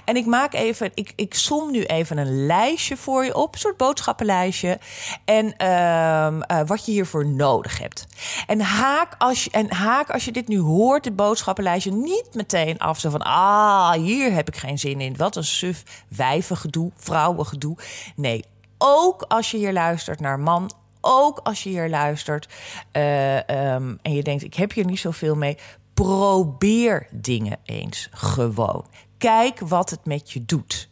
En 0.05 0.15
ik 0.15 0.25
maak 0.25 0.53
even, 0.53 0.91
ik, 0.93 1.13
ik 1.15 1.33
som 1.33 1.71
nu 1.71 1.83
even 1.83 2.17
een 2.17 2.45
lijstje 2.45 2.97
voor 2.97 3.25
je 3.25 3.35
op, 3.35 3.53
een 3.53 3.59
soort 3.59 3.77
boodschappenlijstje. 3.77 4.79
En 5.25 5.45
uh, 5.45 6.57
uh, 6.57 6.67
wat 6.67 6.85
je 6.85 6.91
hiervoor 6.91 7.25
nodig 7.25 7.79
hebt. 7.79 8.07
En 8.47 8.61
haak, 8.61 9.15
als 9.17 9.43
je, 9.43 9.49
en 9.51 9.73
haak 9.73 10.09
als 10.09 10.25
je 10.25 10.31
dit 10.31 10.47
nu 10.47 10.59
hoort, 10.59 11.05
het 11.05 11.15
boodschappenlijstje, 11.15 11.91
niet 11.91 12.29
meteen 12.33 12.77
af. 12.77 12.99
Zo 12.99 13.09
van, 13.09 13.21
ah, 13.21 13.91
hier 13.91 14.33
heb 14.33 14.47
ik 14.47 14.55
geen 14.55 14.79
zin 14.79 15.01
in. 15.01 15.17
Wat 15.17 15.35
een 15.35 15.43
suf 15.43 15.83
wijvengedoe, 16.07 16.91
vrouwengedoe. 16.95 17.77
Nee, 18.15 18.45
ook 18.77 19.25
als 19.27 19.51
je 19.51 19.57
hier 19.57 19.73
luistert 19.73 20.19
naar 20.19 20.39
man 20.39 20.71
ook 21.01 21.39
als 21.43 21.63
je 21.63 21.69
hier 21.69 21.89
luistert 21.89 22.47
uh, 22.93 23.35
um, 23.35 23.99
en 24.01 24.13
je 24.13 24.23
denkt: 24.23 24.43
ik 24.43 24.53
heb 24.53 24.73
hier 24.73 24.85
niet 24.85 24.99
zoveel 24.99 25.35
mee. 25.35 25.57
Probeer 25.93 27.07
dingen 27.11 27.59
eens 27.63 28.07
gewoon. 28.11 28.85
Kijk 29.17 29.59
wat 29.59 29.89
het 29.89 30.05
met 30.05 30.31
je 30.31 30.45
doet. 30.45 30.89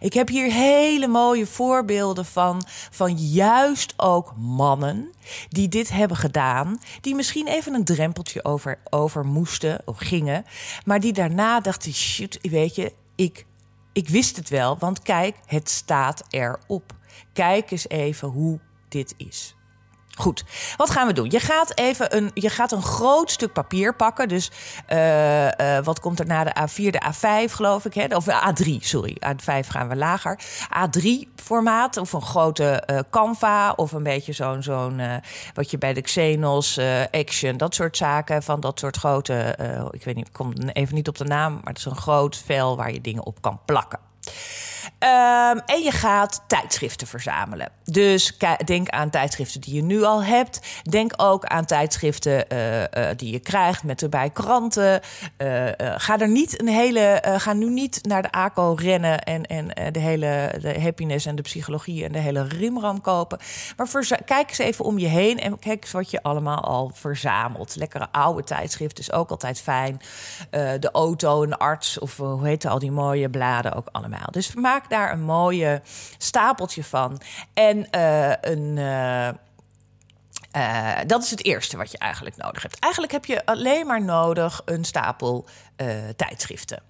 Ik 0.00 0.12
heb 0.12 0.28
hier 0.28 0.52
hele 0.52 1.06
mooie 1.06 1.46
voorbeelden 1.46 2.24
van, 2.24 2.62
van 2.90 3.16
juist 3.16 3.94
ook 3.96 4.32
mannen 4.36 5.10
die 5.48 5.68
dit 5.68 5.90
hebben 5.90 6.16
gedaan, 6.16 6.78
die 7.00 7.14
misschien 7.14 7.46
even 7.46 7.74
een 7.74 7.84
drempeltje 7.84 8.44
over, 8.44 8.78
over 8.90 9.24
moesten 9.24 9.82
of 9.84 9.96
gingen, 9.98 10.44
maar 10.84 11.00
die 11.00 11.12
daarna 11.12 11.60
dachten: 11.60 11.92
shit, 11.92 12.38
weet 12.42 12.74
je, 12.74 12.92
ik, 13.14 13.46
ik 13.92 14.08
wist 14.08 14.36
het 14.36 14.48
wel, 14.48 14.78
want 14.78 15.02
kijk, 15.02 15.36
het 15.46 15.68
staat 15.68 16.22
erop. 16.28 16.94
Kijk 17.32 17.70
eens 17.70 17.88
even 17.88 18.28
hoe 18.28 18.60
dit 18.88 19.14
is. 19.16 19.56
Goed, 20.18 20.44
wat 20.76 20.90
gaan 20.90 21.06
we 21.06 21.12
doen? 21.12 21.30
Je 21.30 21.40
gaat 21.40 21.78
even 21.78 22.16
een, 22.16 22.30
je 22.34 22.50
gaat 22.50 22.72
een 22.72 22.82
groot 22.82 23.30
stuk 23.30 23.52
papier 23.52 23.94
pakken. 23.94 24.28
Dus 24.28 24.50
uh, 24.92 25.44
uh, 25.44 25.78
wat 25.82 26.00
komt 26.00 26.18
er 26.18 26.26
na 26.26 26.44
de 26.44 26.54
A4? 26.60 26.90
De 26.90 27.02
A5, 27.12 27.52
geloof 27.52 27.84
ik. 27.84 27.94
Hè? 27.94 28.16
Of 28.16 28.26
A3, 28.26 28.70
sorry. 28.78 29.16
A5 29.26 29.68
gaan 29.68 29.88
we 29.88 29.96
lager. 29.96 30.40
A3-formaat 30.64 31.96
of 31.96 32.12
een 32.12 32.22
grote 32.22 32.82
uh, 32.90 32.98
Canva. 33.10 33.72
Of 33.72 33.92
een 33.92 34.02
beetje 34.02 34.32
zo'n, 34.32 34.62
zo'n 34.62 35.00
wat 35.54 35.70
je 35.70 35.78
bij 35.78 35.92
de 35.92 36.00
Xenos, 36.00 36.78
Action, 37.10 37.56
dat 37.56 37.74
soort 37.74 37.96
zaken. 37.96 38.42
Van 38.42 38.60
dat 38.60 38.78
soort 38.78 38.96
grote, 38.96 39.58
ik 39.90 40.04
weet 40.04 40.14
niet, 40.14 40.26
ik 40.26 40.32
kom 40.32 40.52
even 40.72 40.94
niet 40.94 41.08
op 41.08 41.16
de 41.18 41.24
naam. 41.24 41.52
Maar 41.52 41.72
het 41.72 41.78
is 41.78 41.84
een 41.84 41.96
groot 41.96 42.42
vel 42.46 42.76
waar 42.76 42.92
je 42.92 43.00
dingen 43.00 43.26
op 43.26 43.42
kan 43.42 43.60
plakken. 43.64 43.98
Um, 44.98 45.58
en 45.66 45.82
je 45.82 45.90
gaat 45.90 46.44
tijdschriften 46.46 47.06
verzamelen. 47.06 47.75
Dus 47.90 48.36
denk 48.64 48.88
aan 48.88 49.10
tijdschriften 49.10 49.60
die 49.60 49.74
je 49.74 49.82
nu 49.82 50.02
al 50.02 50.24
hebt. 50.24 50.60
Denk 50.82 51.12
ook 51.16 51.44
aan 51.44 51.64
tijdschriften 51.64 52.44
uh, 52.52 52.80
uh, 52.80 52.86
die 53.16 53.32
je 53.32 53.38
krijgt 53.38 53.82
met 53.82 54.02
erbij 54.02 54.30
kranten. 54.30 55.00
Uh, 55.38 55.68
ga 55.96 56.18
er 56.18 56.28
niet 56.28 56.60
een 56.60 56.68
hele. 56.68 57.22
ga 57.36 57.52
nu 57.52 57.70
niet 57.70 57.98
naar 58.02 58.22
de 58.22 58.30
ACO 58.30 58.74
rennen 58.78 59.22
en, 59.22 59.46
en 59.46 59.92
de 59.92 59.98
hele 59.98 60.54
de 60.60 60.80
happiness 60.80 61.26
en 61.26 61.36
de 61.36 61.42
psychologie 61.42 62.04
en 62.04 62.12
de 62.12 62.18
hele 62.18 62.42
rimram 62.42 63.00
kopen. 63.00 63.38
Maar 63.76 63.88
kijk 64.24 64.48
eens 64.48 64.58
even 64.58 64.84
om 64.84 64.98
je 64.98 65.06
heen 65.06 65.38
en 65.38 65.58
kijk 65.58 65.82
eens 65.82 65.92
wat 65.92 66.10
je 66.10 66.22
allemaal 66.22 66.60
al 66.60 66.90
verzamelt. 66.94 67.76
Lekkere 67.76 68.08
oude 68.12 68.44
tijdschriften 68.44 69.02
is 69.02 69.12
ook 69.12 69.30
altijd 69.30 69.60
fijn. 69.60 70.00
de 70.80 70.90
auto, 70.92 71.42
een 71.42 71.56
arts 71.56 71.98
of 71.98 72.16
hoe 72.16 72.46
heet 72.46 72.64
al 72.64 72.78
die 72.78 72.90
mooie 72.90 73.30
bladen 73.30 73.72
ook 73.72 73.88
allemaal. 73.92 74.28
Dus 74.30 74.54
maak 74.54 74.90
daar 74.90 75.12
een 75.12 75.22
mooie 75.22 75.82
stapeltje 76.18 76.84
van. 76.84 77.20
En 77.54 77.75
uh, 77.78 78.32
een. 78.40 78.76
Uh, 78.76 79.28
uh, 80.56 80.98
dat 81.06 81.22
is 81.22 81.30
het 81.30 81.44
eerste 81.44 81.76
wat 81.76 81.90
je 81.90 81.98
eigenlijk 81.98 82.36
nodig 82.36 82.62
hebt. 82.62 82.78
Eigenlijk 82.78 83.12
heb 83.12 83.24
je 83.24 83.46
alleen 83.46 83.86
maar 83.86 84.02
nodig 84.02 84.62
een 84.64 84.84
stapel 84.84 85.46
tijdschriften. 86.16 86.82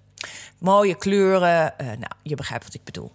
Mooie 0.57 0.95
kleuren. 0.95 1.73
Nou, 1.77 2.11
je 2.23 2.35
begrijpt 2.35 2.63
wat 2.63 2.73
ik 2.73 2.83
bedoel. 2.83 3.11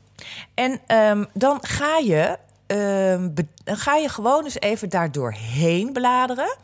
En 0.55 0.81
um, 0.97 1.27
dan 1.33 1.59
ga 1.63 1.97
je, 1.99 2.39
um, 2.67 3.35
ga 3.65 3.97
je 3.97 4.09
gewoon 4.09 4.45
eens 4.45 4.61
even 4.61 4.89
daardoorheen 4.89 5.93
bladeren. 5.93 6.57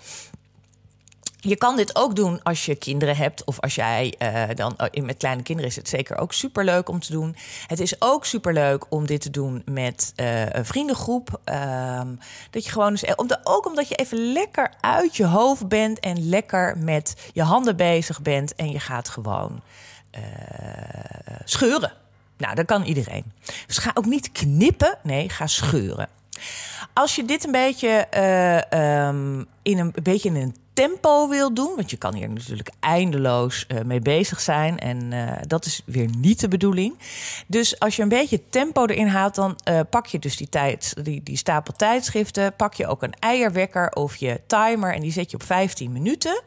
Je 1.40 1.56
kan 1.56 1.76
dit 1.76 1.96
ook 1.96 2.16
doen 2.16 2.42
als 2.42 2.66
je 2.66 2.74
kinderen 2.74 3.16
hebt 3.16 3.44
of 3.44 3.60
als 3.60 3.74
jij 3.74 4.14
uh, 4.18 4.42
dan 4.54 4.76
uh, 4.92 5.04
met 5.04 5.16
kleine 5.16 5.42
kinderen 5.42 5.70
is 5.70 5.76
het 5.76 5.88
zeker 5.88 6.16
ook 6.16 6.32
superleuk 6.32 6.88
om 6.88 7.00
te 7.00 7.12
doen. 7.12 7.36
Het 7.66 7.80
is 7.80 8.00
ook 8.00 8.24
superleuk 8.24 8.84
om 8.88 9.06
dit 9.06 9.20
te 9.20 9.30
doen 9.30 9.62
met 9.64 10.12
uh, 10.16 10.46
een 10.46 10.64
vriendengroep. 10.64 11.40
Um, 11.44 12.18
dat 12.50 12.64
je 12.64 12.70
gewoon 12.70 12.90
eens, 12.90 13.14
om 13.14 13.26
de, 13.26 13.38
ook 13.42 13.66
omdat 13.66 13.88
je 13.88 13.94
even 13.94 14.32
lekker 14.32 14.72
uit 14.80 15.16
je 15.16 15.26
hoofd 15.26 15.68
bent 15.68 16.00
en 16.00 16.28
lekker 16.28 16.78
met 16.78 17.30
je 17.32 17.42
handen 17.42 17.76
bezig 17.76 18.22
bent 18.22 18.54
en 18.54 18.70
je 18.70 18.80
gaat 18.80 19.08
gewoon 19.08 19.62
scheuren. 21.44 21.92
Nou, 22.36 22.54
dat 22.54 22.66
kan 22.66 22.82
iedereen. 22.82 23.32
Dus 23.66 23.78
ga 23.78 23.90
ook 23.94 24.06
niet 24.06 24.32
knippen, 24.32 24.98
nee, 25.02 25.28
ga 25.28 25.46
scheuren. 25.46 26.08
Als 26.92 27.16
je 27.16 27.24
dit 27.24 27.44
een 27.44 27.52
beetje, 27.52 28.06
um, 29.08 29.46
in 29.68 29.78
een, 29.78 29.94
beetje 30.02 30.28
in 30.28 30.36
een 30.36 30.56
tempo 30.72 31.28
wil 31.28 31.54
doen. 31.54 31.72
Want 31.76 31.90
je 31.90 31.96
kan 31.96 32.14
hier 32.14 32.28
natuurlijk 32.28 32.70
eindeloos 32.80 33.66
uh, 33.68 33.80
mee 33.80 34.00
bezig 34.00 34.40
zijn. 34.40 34.78
En 34.78 35.12
uh, 35.12 35.32
dat 35.46 35.64
is 35.64 35.82
weer 35.86 36.08
niet 36.18 36.40
de 36.40 36.48
bedoeling. 36.48 36.98
Dus 37.46 37.80
als 37.80 37.96
je 37.96 38.02
een 38.02 38.08
beetje 38.08 38.48
tempo 38.48 38.86
erin 38.86 39.06
haalt, 39.06 39.34
dan 39.34 39.58
uh, 39.68 39.80
pak 39.90 40.06
je 40.06 40.18
dus 40.18 40.36
die, 40.36 40.48
tijd, 40.48 40.94
die, 41.02 41.22
die 41.22 41.36
stapel 41.36 41.72
tijdschriften. 41.72 42.56
Pak 42.56 42.74
je 42.74 42.86
ook 42.86 43.02
een 43.02 43.14
eierwekker 43.18 43.90
of 43.90 44.16
je 44.16 44.40
timer 44.46 44.94
en 44.94 45.00
die 45.00 45.12
zet 45.12 45.30
je 45.30 45.36
op 45.36 45.42
15 45.42 45.92
minuten. 45.92 46.42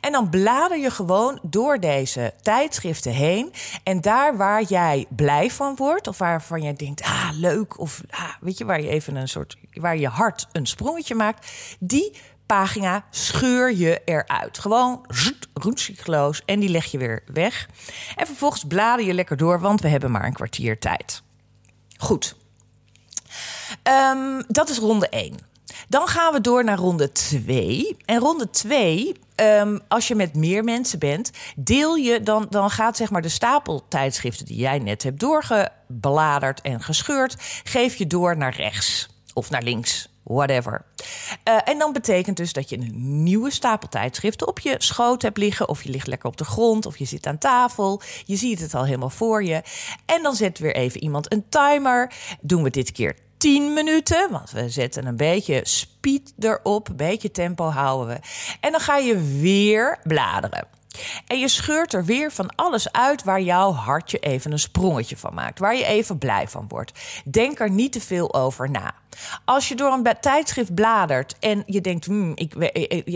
En 0.00 0.12
dan 0.12 0.30
blader 0.30 0.78
je 0.78 0.90
gewoon 0.90 1.38
door 1.42 1.78
deze 1.78 2.34
tijdschriften 2.42 3.12
heen. 3.12 3.52
En 3.82 4.00
daar 4.00 4.36
waar 4.36 4.62
jij 4.62 5.06
blij 5.08 5.50
van 5.50 5.76
wordt, 5.76 6.08
of 6.08 6.18
waarvan 6.18 6.62
jij 6.62 6.74
denkt, 6.74 7.02
ah, 7.02 7.30
leuk, 7.32 7.78
of 7.78 8.02
ah, 8.10 8.32
weet 8.40 8.58
je, 8.58 8.64
waar 8.64 8.82
je 8.82 8.88
even 8.88 9.16
een 9.16 9.28
soort, 9.28 9.56
waar 9.72 9.96
je 9.96 10.08
hart 10.08 10.48
een 10.52 10.66
sprongetje 10.66 11.14
maakt, 11.14 11.52
die 11.78 12.12
pagina 12.50 13.04
scheur 13.10 13.72
je 13.74 14.00
eruit. 14.04 14.58
Gewoon 14.58 15.06
roetsigloos 15.54 16.42
en 16.44 16.60
die 16.60 16.68
leg 16.68 16.84
je 16.84 16.98
weer 16.98 17.22
weg. 17.26 17.68
En 18.16 18.26
vervolgens 18.26 18.64
blader 18.64 19.06
je 19.06 19.14
lekker 19.14 19.36
door, 19.36 19.60
want 19.60 19.80
we 19.80 19.88
hebben 19.88 20.10
maar 20.10 20.24
een 20.24 20.32
kwartier 20.32 20.78
tijd. 20.78 21.22
Goed. 21.98 22.36
Um, 24.12 24.42
dat 24.48 24.68
is 24.68 24.78
ronde 24.78 25.08
1. 25.08 25.34
Dan 25.88 26.08
gaan 26.08 26.32
we 26.32 26.40
door 26.40 26.64
naar 26.64 26.76
ronde 26.76 27.12
2. 27.12 27.96
En 28.04 28.18
ronde 28.18 28.50
2, 28.50 29.08
um, 29.08 29.14
ehm, 29.34 29.78
als 29.88 30.08
je 30.08 30.14
met 30.14 30.34
meer 30.34 30.64
mensen 30.64 30.98
bent, 30.98 31.30
deel 31.56 31.94
je 31.94 32.22
dan, 32.22 32.46
dan 32.50 32.70
gaat 32.70 32.96
zeg 32.96 33.10
maar 33.10 33.22
de 33.22 33.28
stapel 33.28 33.84
tijdschriften 33.88 34.46
die 34.46 34.56
jij 34.56 34.78
net 34.78 35.02
hebt 35.02 35.20
doorgebladerd 35.20 36.60
en 36.60 36.82
gescheurd, 36.82 37.36
geef 37.64 37.94
je 37.94 38.06
door 38.06 38.36
naar 38.36 38.56
rechts 38.56 39.08
of 39.34 39.50
naar 39.50 39.62
links 39.62 40.08
whatever. 40.22 40.84
Uh, 41.44 41.58
en 41.64 41.78
dan 41.78 41.92
betekent 41.92 42.36
dus 42.36 42.52
dat 42.52 42.68
je 42.68 42.76
een 42.76 43.22
nieuwe 43.22 43.50
stapel 43.50 43.88
tijdschriften 43.88 44.48
op 44.48 44.58
je 44.58 44.74
schoot 44.78 45.22
hebt 45.22 45.38
liggen. 45.38 45.68
Of 45.68 45.82
je 45.82 45.90
ligt 45.90 46.06
lekker 46.06 46.28
op 46.28 46.36
de 46.36 46.44
grond, 46.44 46.86
of 46.86 46.98
je 46.98 47.04
zit 47.04 47.26
aan 47.26 47.38
tafel. 47.38 48.00
Je 48.24 48.36
ziet 48.36 48.60
het 48.60 48.74
al 48.74 48.84
helemaal 48.84 49.10
voor 49.10 49.44
je. 49.44 49.62
En 50.06 50.22
dan 50.22 50.34
zet 50.34 50.58
weer 50.58 50.74
even 50.74 51.02
iemand 51.02 51.32
een 51.32 51.44
timer. 51.48 52.12
Doen 52.40 52.62
we 52.62 52.70
dit 52.70 52.92
keer 52.92 53.16
10 53.36 53.72
minuten, 53.72 54.30
want 54.30 54.50
we 54.50 54.68
zetten 54.68 55.06
een 55.06 55.16
beetje 55.16 55.60
speed 55.62 56.32
erop, 56.38 56.88
een 56.88 56.96
beetje 56.96 57.30
tempo 57.30 57.64
houden 57.64 58.14
we. 58.14 58.20
En 58.60 58.70
dan 58.70 58.80
ga 58.80 58.96
je 58.96 59.38
weer 59.40 59.98
bladeren. 60.02 60.68
En 61.26 61.38
je 61.38 61.48
scheurt 61.48 61.92
er 61.92 62.04
weer 62.04 62.32
van 62.32 62.54
alles 62.54 62.92
uit 62.92 63.24
waar 63.24 63.40
jouw 63.40 63.72
hartje 63.72 64.18
even 64.18 64.52
een 64.52 64.58
sprongetje 64.58 65.16
van 65.16 65.34
maakt. 65.34 65.58
Waar 65.58 65.76
je 65.76 65.84
even 65.84 66.18
blij 66.18 66.48
van 66.48 66.64
wordt. 66.68 66.92
Denk 67.24 67.60
er 67.60 67.70
niet 67.70 67.92
te 67.92 68.00
veel 68.00 68.34
over 68.34 68.70
na. 68.70 68.94
Als 69.44 69.68
je 69.68 69.74
door 69.74 69.92
een 69.92 70.14
tijdschrift 70.20 70.74
bladert 70.74 71.36
en 71.40 71.62
je 71.66 71.80
denkt, 71.80 72.04
hmm, 72.04 72.32
ik, 72.34 72.54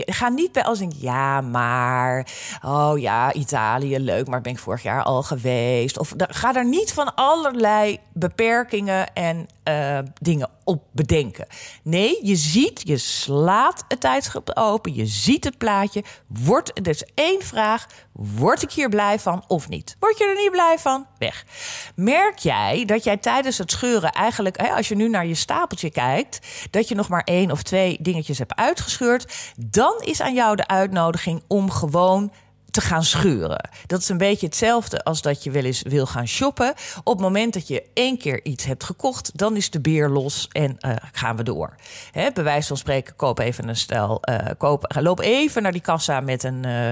ga 0.05 0.29
niet 0.29 0.51
bij 0.51 0.63
als 0.63 0.79
denk, 0.79 0.93
ja, 0.97 1.41
maar, 1.41 2.27
oh 2.61 2.93
ja, 2.97 3.33
Italië, 3.33 3.99
leuk, 3.99 4.27
maar 4.27 4.41
ben 4.41 4.51
ik 4.51 4.59
vorig 4.59 4.83
jaar 4.83 5.03
al 5.03 5.23
geweest. 5.23 5.99
Of 5.99 6.13
ga 6.17 6.55
er 6.55 6.65
niet 6.65 6.93
van 6.93 7.15
allerlei 7.15 7.99
beperkingen 8.13 9.13
en 9.13 9.47
uh, 9.69 9.99
dingen 10.21 10.49
op 10.63 10.83
bedenken. 10.91 11.47
Nee, 11.83 12.19
je 12.21 12.35
ziet, 12.35 12.81
je 12.83 12.97
slaat 12.97 13.85
het 13.87 13.99
tijdschrift 13.99 14.55
open, 14.55 14.93
je 14.93 15.05
ziet 15.05 15.43
het 15.43 15.57
plaatje. 15.57 16.03
Wordt, 16.27 16.71
is 16.95 17.03
één 17.13 17.41
vraag: 17.41 17.87
word 18.15 18.63
ik 18.63 18.71
hier 18.71 18.89
blij 18.89 19.19
van 19.19 19.43
of 19.47 19.69
niet? 19.69 19.95
Word 19.99 20.17
je 20.17 20.25
er 20.25 20.35
niet 20.35 20.51
blij 20.51 20.75
van? 20.79 21.05
Weg. 21.17 21.45
Merk 21.95 22.37
jij 22.37 22.85
dat 22.85 23.03
jij 23.03 23.17
tijdens 23.17 23.57
het 23.57 23.71
scheuren 23.71 24.11
eigenlijk, 24.11 24.57
als 24.57 24.87
je 24.87 24.95
nu 24.95 25.09
naar 25.09 25.25
je 25.25 25.35
stapeltje 25.35 25.91
kijkt, 25.91 26.39
dat 26.71 26.87
je 26.87 26.95
nog 26.95 27.09
maar 27.09 27.23
één 27.23 27.51
of 27.51 27.63
twee 27.63 27.97
dingetjes 28.01 28.37
hebt 28.37 28.55
uitgescheurd, 28.55 29.53
dan 29.57 29.95
is 29.99 30.21
aan 30.21 30.33
jou 30.33 30.55
de 30.55 30.67
uitnodiging 30.67 31.43
om 31.47 31.71
gewoon 31.71 32.31
te 32.75 32.81
gaan 32.81 33.03
scheuren. 33.03 33.69
Dat 33.87 33.99
is 33.99 34.09
een 34.09 34.17
beetje 34.17 34.45
hetzelfde 34.45 35.03
als 35.03 35.21
dat 35.21 35.43
je 35.43 35.51
wel 35.51 35.63
eens 35.63 35.81
wil 35.81 36.05
gaan 36.05 36.27
shoppen. 36.27 36.73
Op 37.03 37.13
het 37.13 37.21
moment 37.21 37.53
dat 37.53 37.67
je 37.67 37.83
één 37.93 38.17
keer 38.17 38.45
iets 38.45 38.65
hebt 38.65 38.83
gekocht, 38.83 39.31
dan 39.37 39.55
is 39.55 39.69
de 39.69 39.81
beer 39.81 40.09
los 40.09 40.47
en 40.51 40.77
uh, 40.79 40.91
gaan 41.11 41.35
we 41.35 41.43
door. 41.43 41.75
Hè, 42.11 42.31
bij 42.31 42.63
van 42.63 42.77
spreken, 42.77 43.15
koop 43.15 43.39
even 43.39 43.67
een 43.67 43.75
stel. 43.75 44.21
Uh, 44.29 44.37
koop, 44.57 44.95
loop 44.99 45.19
even 45.19 45.61
naar 45.61 45.71
die 45.71 45.81
kassa 45.81 46.19
met 46.19 46.43
een, 46.43 46.63
uh, 46.65 46.89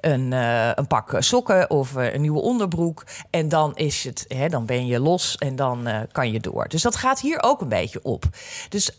een, 0.00 0.32
een 0.78 0.86
pak 0.86 1.16
sokken 1.18 1.70
of 1.70 1.94
een 1.94 2.20
nieuwe 2.20 2.40
onderbroek. 2.40 3.04
En 3.30 3.48
dan 3.48 3.76
is 3.76 4.04
het, 4.04 4.24
hè, 4.28 4.48
dan 4.48 4.66
ben 4.66 4.86
je 4.86 5.00
los 5.00 5.36
en 5.36 5.56
dan 5.56 5.88
kan 6.12 6.32
je 6.32 6.40
door. 6.40 6.68
Dus 6.68 6.82
dat 6.82 6.96
gaat 6.96 7.20
hier 7.20 7.42
ook 7.42 7.60
een 7.60 7.68
beetje 7.68 8.02
op. 8.02 8.24
Dus, 8.68 8.96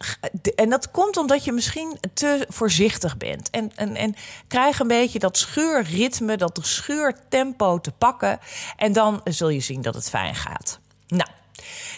en 0.55 0.69
dat 0.69 0.91
komt 0.91 1.17
omdat 1.17 1.43
je 1.43 1.51
misschien 1.51 1.97
te 2.13 2.45
voorzichtig 2.49 3.17
bent. 3.17 3.49
En, 3.49 3.71
en, 3.75 3.95
en 3.95 4.15
krijg 4.47 4.79
een 4.79 4.87
beetje 4.87 5.19
dat 5.19 5.37
scheurritme 5.37 6.03
ritme, 6.05 6.37
dat 6.37 6.59
scheurtempo 6.61 7.79
te 7.79 7.91
pakken. 7.91 8.39
En 8.77 8.93
dan 8.93 9.21
zul 9.23 9.49
je 9.49 9.59
zien 9.59 9.81
dat 9.81 9.95
het 9.95 10.09
fijn 10.09 10.35
gaat. 10.35 10.79
Nou, 11.07 11.29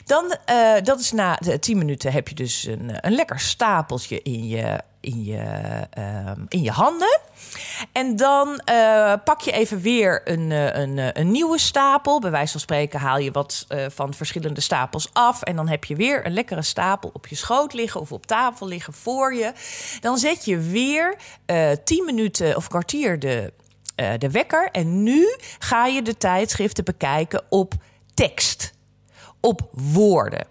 dan, 0.06 0.38
uh, 0.50 0.74
dat 0.84 1.00
is 1.00 1.12
na 1.12 1.36
de 1.36 1.60
10 1.60 1.78
minuten 1.78 2.12
heb 2.12 2.28
je 2.28 2.36
dus 2.36 2.66
een, 2.66 2.92
een 3.02 3.14
lekker 3.14 3.40
stapeltje 3.40 4.22
in 4.22 4.48
je, 4.48 4.82
in 5.00 5.24
je, 5.24 5.44
uh, 5.98 6.32
in 6.48 6.62
je 6.62 6.72
handen. 6.72 7.20
En 7.92 8.16
dan 8.16 8.62
uh, 8.70 9.14
pak 9.24 9.42
je 9.42 9.52
even 9.52 9.82
weer 9.82 10.22
een, 10.24 10.52
een, 10.52 11.20
een 11.20 11.32
nieuwe 11.32 11.60
stapel. 11.60 12.20
Bij 12.20 12.32
wijze 12.32 12.52
van 12.52 12.60
spreken 12.60 13.00
haal 13.00 13.18
je 13.18 13.32
wat 13.32 13.68
van 13.88 14.14
verschillende 14.14 14.62
stapels 14.62 15.10
af. 15.14 15.42
En 15.42 15.56
dan 15.56 15.68
heb 15.68 15.84
je 15.84 15.96
weer 15.96 16.26
een 16.26 16.34
lekkere 16.34 16.62
stapel 16.62 17.10
op 17.14 17.28
je 17.28 17.36
schoot 17.36 17.74
liggen 17.74 18.02
of 18.02 18.12
op 18.12 18.26
tafel 18.26 18.68
liggen 18.68 18.94
voor 18.94 19.34
je. 19.34 19.52
Dan 20.02 20.18
zet 20.18 20.46
je 20.46 20.58
weer 20.58 21.18
10 21.84 22.06
minuten 22.06 22.56
of 22.56 22.68
kwartier 22.68 23.20
de 23.20 23.54
uh, 24.02 24.14
de 24.18 24.32
wekker. 24.32 24.70
En 24.72 25.04
nu 25.04 25.36
ga 25.60 25.86
je 25.86 26.02
de 26.02 26.18
tijdschriften 26.18 26.84
bekijken 26.84 27.44
op 27.50 27.74
tekst, 28.14 28.74
op 29.42 29.70
woorden. 29.72 30.48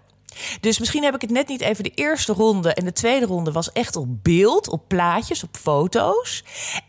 Dus 0.59 0.79
misschien 0.79 1.03
heb 1.03 1.15
ik 1.15 1.21
het 1.21 1.29
net 1.29 1.47
niet 1.47 1.61
even 1.61 1.83
de 1.83 1.91
eerste 1.95 2.33
ronde 2.33 2.73
en 2.73 2.85
de 2.85 2.93
tweede 2.93 3.25
ronde 3.25 3.51
was 3.51 3.71
echt 3.71 3.95
op 3.95 4.23
beeld, 4.23 4.69
op 4.69 4.83
plaatjes, 4.87 5.43
op 5.43 5.57
foto's. 5.57 6.43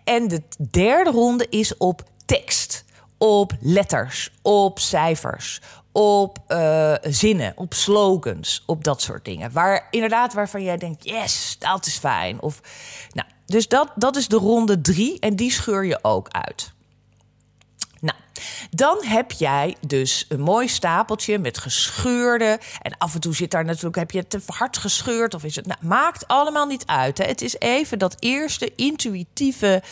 En 0.05 0.29
de 0.29 0.43
derde 0.71 1.11
ronde 1.11 1.47
is 1.51 1.77
op 1.77 2.03
tekst, 2.27 2.85
op 3.19 3.53
letters, 3.61 4.31
op 4.43 4.79
cijfers, 4.79 5.61
op 5.93 6.39
uh, 6.49 6.95
zinnen, 7.03 7.53
op 7.57 7.75
slogans, 7.75 8.63
op 8.67 8.85
dat 8.85 9.03
soort 9.03 9.25
dingen. 9.25 9.53
Waar 9.53 9.87
inderdaad 9.91 10.33
waarvan 10.33 10.63
jij 10.63 10.77
denkt, 10.77 11.05
yes, 11.05 11.57
dat 11.59 11.87
is 11.87 11.97
fijn. 11.97 12.43
Of 12.43 12.61
nou, 13.13 13.29
dus 13.49 13.69
dat, 13.69 13.91
dat 13.95 14.17
is 14.17 14.29
de 14.29 14.37
ronde 14.37 14.81
drie 14.81 15.19
en 15.21 15.37
die 15.37 15.53
scheur 15.53 15.85
je 15.85 15.99
ook 16.03 16.29
uit. 16.29 16.73
Nou, 18.01 18.19
dan 18.71 19.05
heb 19.05 19.33
jij 19.33 19.77
dus 19.87 20.27
een 20.29 20.41
mooi 20.41 20.69
stapeltje 20.69 21.39
met 21.39 21.59
gescheurde. 21.59 22.61
En 22.83 22.99
af 22.99 23.15
en 23.15 23.21
toe 23.21 23.35
zit 23.35 23.51
daar 23.51 23.65
natuurlijk, 23.65 23.97
heb 23.97 24.11
je 24.11 24.19
het 24.19 24.31
te 24.31 24.41
hard 24.47 24.79
gescheurd 24.79 25.35
of 25.35 25.45
is 25.45 25.57
het. 25.57 25.67
Nou, 25.67 25.81
maakt 25.83 26.29
allemaal 26.29 26.67
niet 26.67 26.87
uit. 26.87 27.19
Hè. 27.19 27.25
Het 27.25 27.43
is 27.43 27.59
even 27.59 27.99
dat 27.99 28.17
eerste 28.19 28.73
intuïtieve 28.77 29.83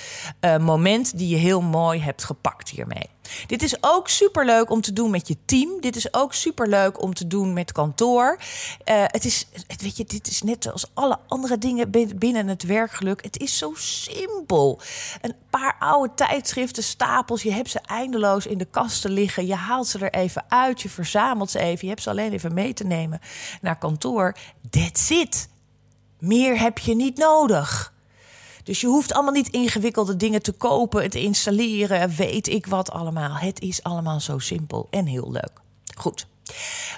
uh, 0.41 0.57
moment 0.57 1.19
die 1.19 1.29
je 1.29 1.37
heel 1.37 1.61
mooi 1.61 2.01
hebt 2.01 2.25
gepakt 2.25 2.69
hiermee. 2.69 3.09
Dit 3.47 3.63
is 3.63 3.77
ook 3.81 4.09
superleuk 4.09 4.71
om 4.71 4.81
te 4.81 4.93
doen 4.93 5.11
met 5.11 5.29
je 5.29 5.37
team. 5.45 5.81
Dit 5.81 5.97
is 5.97 6.15
ook 6.15 6.35
superleuk 6.35 7.03
om 7.03 7.15
te 7.15 7.27
doen 7.27 7.53
met 7.53 7.73
kantoor. 7.73 8.39
Uh, 8.85 9.05
het 9.07 9.25
is, 9.25 9.47
weet 9.83 9.97
je, 9.97 10.05
dit 10.05 10.29
is 10.29 10.43
net 10.43 10.73
als 10.73 10.87
alle 10.95 11.19
andere 11.27 11.59
dingen 11.59 11.91
binnen 12.17 12.49
het 12.49 12.63
werkgeluk. 12.63 13.23
Het 13.23 13.39
is 13.39 13.59
zo 13.59 13.73
simpel. 13.77 14.81
Een 15.21 15.35
paar 15.51 15.77
oude 15.79 16.15
tijdschriften, 16.15 16.83
stapels. 16.83 17.43
Je 17.43 17.53
hebt 17.53 17.71
ze 17.71 17.81
eindeloos 17.81 18.36
in 18.45 18.59
de 18.59 18.65
kasten 18.65 19.11
liggen. 19.11 19.47
Je 19.47 19.55
haalt 19.55 19.87
ze 19.87 19.99
er 19.99 20.21
even 20.21 20.45
uit. 20.49 20.83
Je 20.83 20.89
verzamelt 20.89 21.51
ze 21.51 21.59
even. 21.59 21.81
Je 21.81 21.89
hebt 21.89 22.03
ze 22.03 22.11
alleen 22.11 22.33
even 22.33 22.55
mee 22.55 22.73
te 22.73 22.85
nemen 22.85 23.21
naar 23.61 23.79
kantoor. 23.79 24.37
That's 24.71 25.11
it. 25.11 25.49
Meer 26.19 26.61
heb 26.61 26.79
je 26.79 26.95
niet 26.95 27.17
nodig. 27.17 27.95
Dus 28.67 28.81
je 28.81 28.87
hoeft 28.87 29.13
allemaal 29.13 29.33
niet 29.33 29.49
ingewikkelde 29.49 30.17
dingen 30.17 30.43
te 30.43 30.53
kopen, 30.53 31.11
te 31.11 31.21
installeren, 31.21 32.11
weet 32.11 32.47
ik 32.47 32.67
wat 32.67 32.91
allemaal. 32.91 33.35
Het 33.35 33.61
is 33.61 33.83
allemaal 33.83 34.21
zo 34.21 34.39
simpel 34.39 34.87
en 34.91 35.07
heel 35.07 35.33
leuk. 35.33 35.61
Goed. 35.97 36.27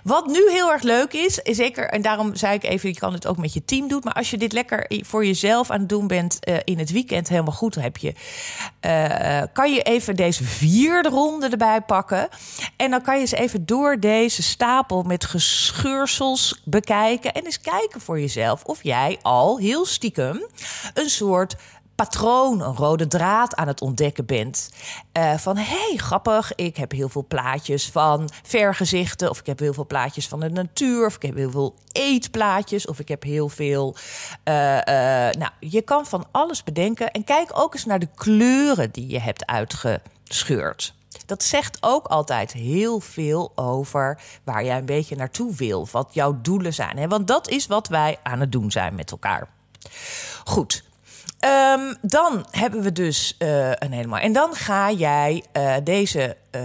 Wat 0.03 0.27
nu 0.27 0.51
heel 0.51 0.73
erg 0.73 0.83
leuk 0.83 1.13
is, 1.13 1.39
is 1.39 1.57
zeker, 1.57 1.89
en 1.89 2.03
daarom 2.03 2.37
zei 2.37 2.55
ik 2.55 2.65
even, 2.65 2.89
je 2.89 2.99
kan 2.99 3.13
het 3.13 3.27
ook 3.27 3.37
met 3.37 3.53
je 3.53 3.65
team 3.65 3.89
doen. 3.89 4.01
Maar 4.05 4.13
als 4.13 4.31
je 4.31 4.39
dit 4.39 4.53
lekker 4.53 4.91
voor 5.01 5.27
jezelf 5.27 5.71
aan 5.71 5.81
het 5.81 5.89
doen 5.89 6.07
bent 6.07 6.39
uh, 6.49 6.57
in 6.65 6.79
het 6.79 6.91
weekend, 6.91 7.29
helemaal 7.29 7.53
goed 7.53 7.75
heb 7.75 7.97
je. 7.97 8.15
Uh, 8.87 9.43
kan 9.53 9.73
je 9.73 9.83
even 9.83 10.17
deze 10.17 10.45
vierde 10.45 11.09
ronde 11.09 11.49
erbij 11.49 11.81
pakken. 11.81 12.29
En 12.77 12.91
dan 12.91 13.03
kan 13.03 13.15
je 13.15 13.21
eens 13.21 13.31
even 13.31 13.67
door 13.67 14.01
deze 14.01 14.43
stapel 14.43 15.03
met 15.03 15.25
gescheursels 15.25 16.63
bekijken. 16.65 17.33
En 17.33 17.45
eens 17.45 17.61
kijken 17.61 18.01
voor 18.01 18.21
jezelf 18.21 18.65
of 18.65 18.83
jij 18.83 19.19
al 19.23 19.59
heel 19.59 19.87
stiekem 19.87 20.47
een 20.95 21.11
soort 21.11 21.57
patroon, 21.99 22.61
een 22.61 22.77
rode 22.77 23.07
draad 23.07 23.57
aan 23.57 23.67
het 23.67 23.81
ontdekken 23.81 24.27
bent. 24.27 24.71
Uh, 25.19 25.35
van 25.35 25.57
hé, 25.57 25.63
hey, 25.63 25.97
grappig, 25.97 26.55
ik 26.55 26.77
heb 26.77 26.93
heel 26.93 27.09
veel 27.09 27.25
plaatjes 27.29 27.91
van 27.91 28.31
vergezichten. 28.43 29.31
Of 29.31 29.39
ik 29.39 29.47
heb 29.47 29.59
heel 29.59 29.73
veel 29.73 29.87
plaatjes 29.87 30.29
van 30.29 30.41
de 30.41 30.51
natuur. 30.51 31.07
Of 31.07 31.15
ik 31.15 31.23
heb 31.23 31.37
heel 31.37 31.51
veel 31.51 31.75
eetplaatjes. 31.93 32.87
Of 32.87 32.99
ik 32.99 33.09
heb 33.09 33.23
heel 33.23 33.49
veel. 33.49 33.97
Uh, 34.45 34.55
uh, 34.55 34.83
nou, 35.31 35.51
je 35.61 35.83
kan 35.83 36.07
van 36.07 36.27
alles 36.31 36.63
bedenken. 36.65 37.11
En 37.11 37.25
kijk 37.25 37.51
ook 37.59 37.75
eens 37.75 37.85
naar 37.85 37.99
de 37.99 38.09
kleuren 38.15 38.91
die 38.91 39.09
je 39.09 39.21
hebt 39.21 39.47
uitgescheurd. 39.47 40.95
Dat 41.27 41.43
zegt 41.43 41.79
ook 41.81 42.07
altijd 42.07 42.53
heel 42.53 43.01
veel 43.01 43.53
over 43.55 44.21
waar 44.45 44.65
jij 44.65 44.79
een 44.79 44.85
beetje 44.85 45.17
naartoe 45.17 45.55
wil. 45.55 45.89
Wat 45.91 46.09
jouw 46.13 46.39
doelen 46.43 46.75
zijn. 46.75 46.99
Hè? 46.99 47.09
Want 47.09 47.27
dat 47.27 47.49
is 47.49 47.67
wat 47.67 47.89
wij 47.89 48.19
aan 48.23 48.41
het 48.41 48.53
doen 48.53 48.71
zijn 48.71 48.95
met 48.95 49.11
elkaar. 49.11 49.49
Goed. 50.45 50.87
Um, 51.45 51.97
dan 52.01 52.47
hebben 52.51 52.83
we 52.83 52.93
dus 52.93 53.35
uh, 53.39 53.71
een 53.71 53.93
helemaal. 53.93 54.19
En 54.19 54.33
dan 54.33 54.55
ga 54.55 54.91
jij 54.91 55.45
uh, 55.57 55.75
deze 55.85 56.37
uh, 56.57 56.63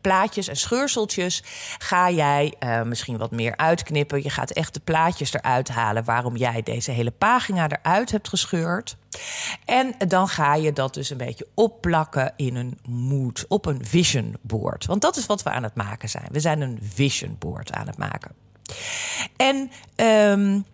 plaatjes 0.00 0.48
en 0.48 0.56
scheurseltjes. 0.56 1.42
Ga 1.78 2.10
jij 2.10 2.54
misschien 2.84 3.18
wat 3.18 3.30
meer 3.30 3.56
uitknippen. 3.56 4.22
Je 4.22 4.30
gaat 4.30 4.50
echt 4.50 4.74
de 4.74 4.80
plaatjes 4.80 5.32
eruit 5.32 5.68
halen 5.68 6.04
waarom 6.04 6.36
jij 6.36 6.62
deze 6.62 6.90
hele 6.90 7.10
pagina 7.10 7.68
eruit 7.68 8.10
hebt 8.10 8.28
gescheurd. 8.28 8.96
En 9.64 9.94
dan 10.08 10.28
ga 10.28 10.54
je 10.54 10.72
dat 10.72 10.94
dus 10.94 11.10
een 11.10 11.16
beetje 11.16 11.46
opplakken 11.54 12.32
in 12.36 12.56
een 12.56 12.78
mood, 12.88 13.44
op 13.48 13.66
een 13.66 13.84
vision 13.84 14.36
board. 14.40 14.86
Want 14.86 15.00
dat 15.00 15.16
is 15.16 15.26
wat 15.26 15.42
we 15.42 15.50
aan 15.50 15.62
het 15.62 15.74
maken 15.74 16.08
zijn. 16.08 16.28
We 16.30 16.40
zijn 16.40 16.60
een 16.60 16.78
vision 16.82 17.36
board 17.38 17.72
aan 17.72 17.86
het 17.86 17.98
maken. 17.98 18.32
En. 19.36 19.70
Um, 19.96 20.64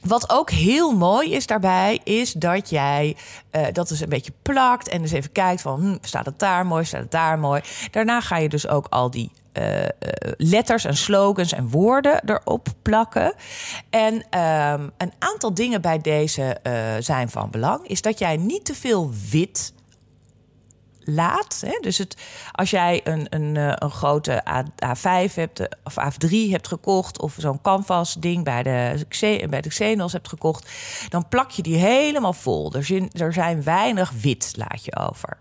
wat 0.00 0.30
ook 0.30 0.50
heel 0.50 0.92
mooi 0.92 1.32
is 1.32 1.46
daarbij, 1.46 2.00
is 2.04 2.32
dat 2.32 2.70
jij 2.70 3.16
uh, 3.52 3.66
dat 3.72 3.88
dus 3.88 4.00
een 4.00 4.08
beetje 4.08 4.32
plakt 4.42 4.88
en 4.88 5.02
dus 5.02 5.12
even 5.12 5.32
kijkt 5.32 5.60
van, 5.60 5.80
hm, 5.80 5.96
staat 6.00 6.26
het 6.26 6.38
daar 6.38 6.66
mooi, 6.66 6.84
staat 6.84 7.00
het 7.00 7.10
daar 7.10 7.38
mooi. 7.38 7.60
Daarna 7.90 8.20
ga 8.20 8.36
je 8.36 8.48
dus 8.48 8.68
ook 8.68 8.86
al 8.88 9.10
die 9.10 9.30
uh, 9.52 9.64
letters 10.36 10.84
en 10.84 10.96
slogans 10.96 11.52
en 11.52 11.68
woorden 11.68 12.22
erop 12.24 12.68
plakken. 12.82 13.34
En 13.90 14.14
um, 14.14 14.90
een 14.96 15.12
aantal 15.18 15.54
dingen 15.54 15.80
bij 15.80 15.98
deze 15.98 16.56
zijn 16.98 17.30
van 17.30 17.50
belang, 17.50 17.88
is 17.88 18.02
dat 18.02 18.18
jij 18.18 18.36
niet 18.36 18.64
te 18.64 18.74
veel 18.74 19.10
wit 19.30 19.72
laat. 21.08 21.62
Hè? 21.66 21.78
Dus 21.80 21.98
het, 21.98 22.16
als 22.52 22.70
jij 22.70 23.00
een, 23.04 23.26
een, 23.30 23.56
eh, 23.56 23.72
een 23.74 23.90
grote 23.90 24.48
A, 24.84 24.94
5 24.94 25.34
hebt, 25.34 25.60
eh, 25.60 25.66
of 25.84 25.96
A3 25.98 26.50
hebt 26.50 26.68
gekocht, 26.68 27.20
of 27.20 27.34
zo'n 27.38 27.60
canvas 27.60 28.14
ding 28.14 28.44
bij 28.44 28.62
de, 28.62 29.06
bij 29.50 29.60
de 29.60 29.68
Xenos 29.68 30.12
hebt 30.12 30.28
gekocht, 30.28 30.70
dan 31.08 31.28
plak 31.28 31.50
je 31.50 31.62
die 31.62 31.76
helemaal 31.76 32.32
vol. 32.32 32.72
Er 32.72 32.84
zijn, 32.84 33.10
er 33.12 33.32
zijn 33.32 33.62
weinig 33.62 34.10
wit, 34.10 34.52
laat 34.56 34.84
je 34.84 34.96
over. 34.96 35.36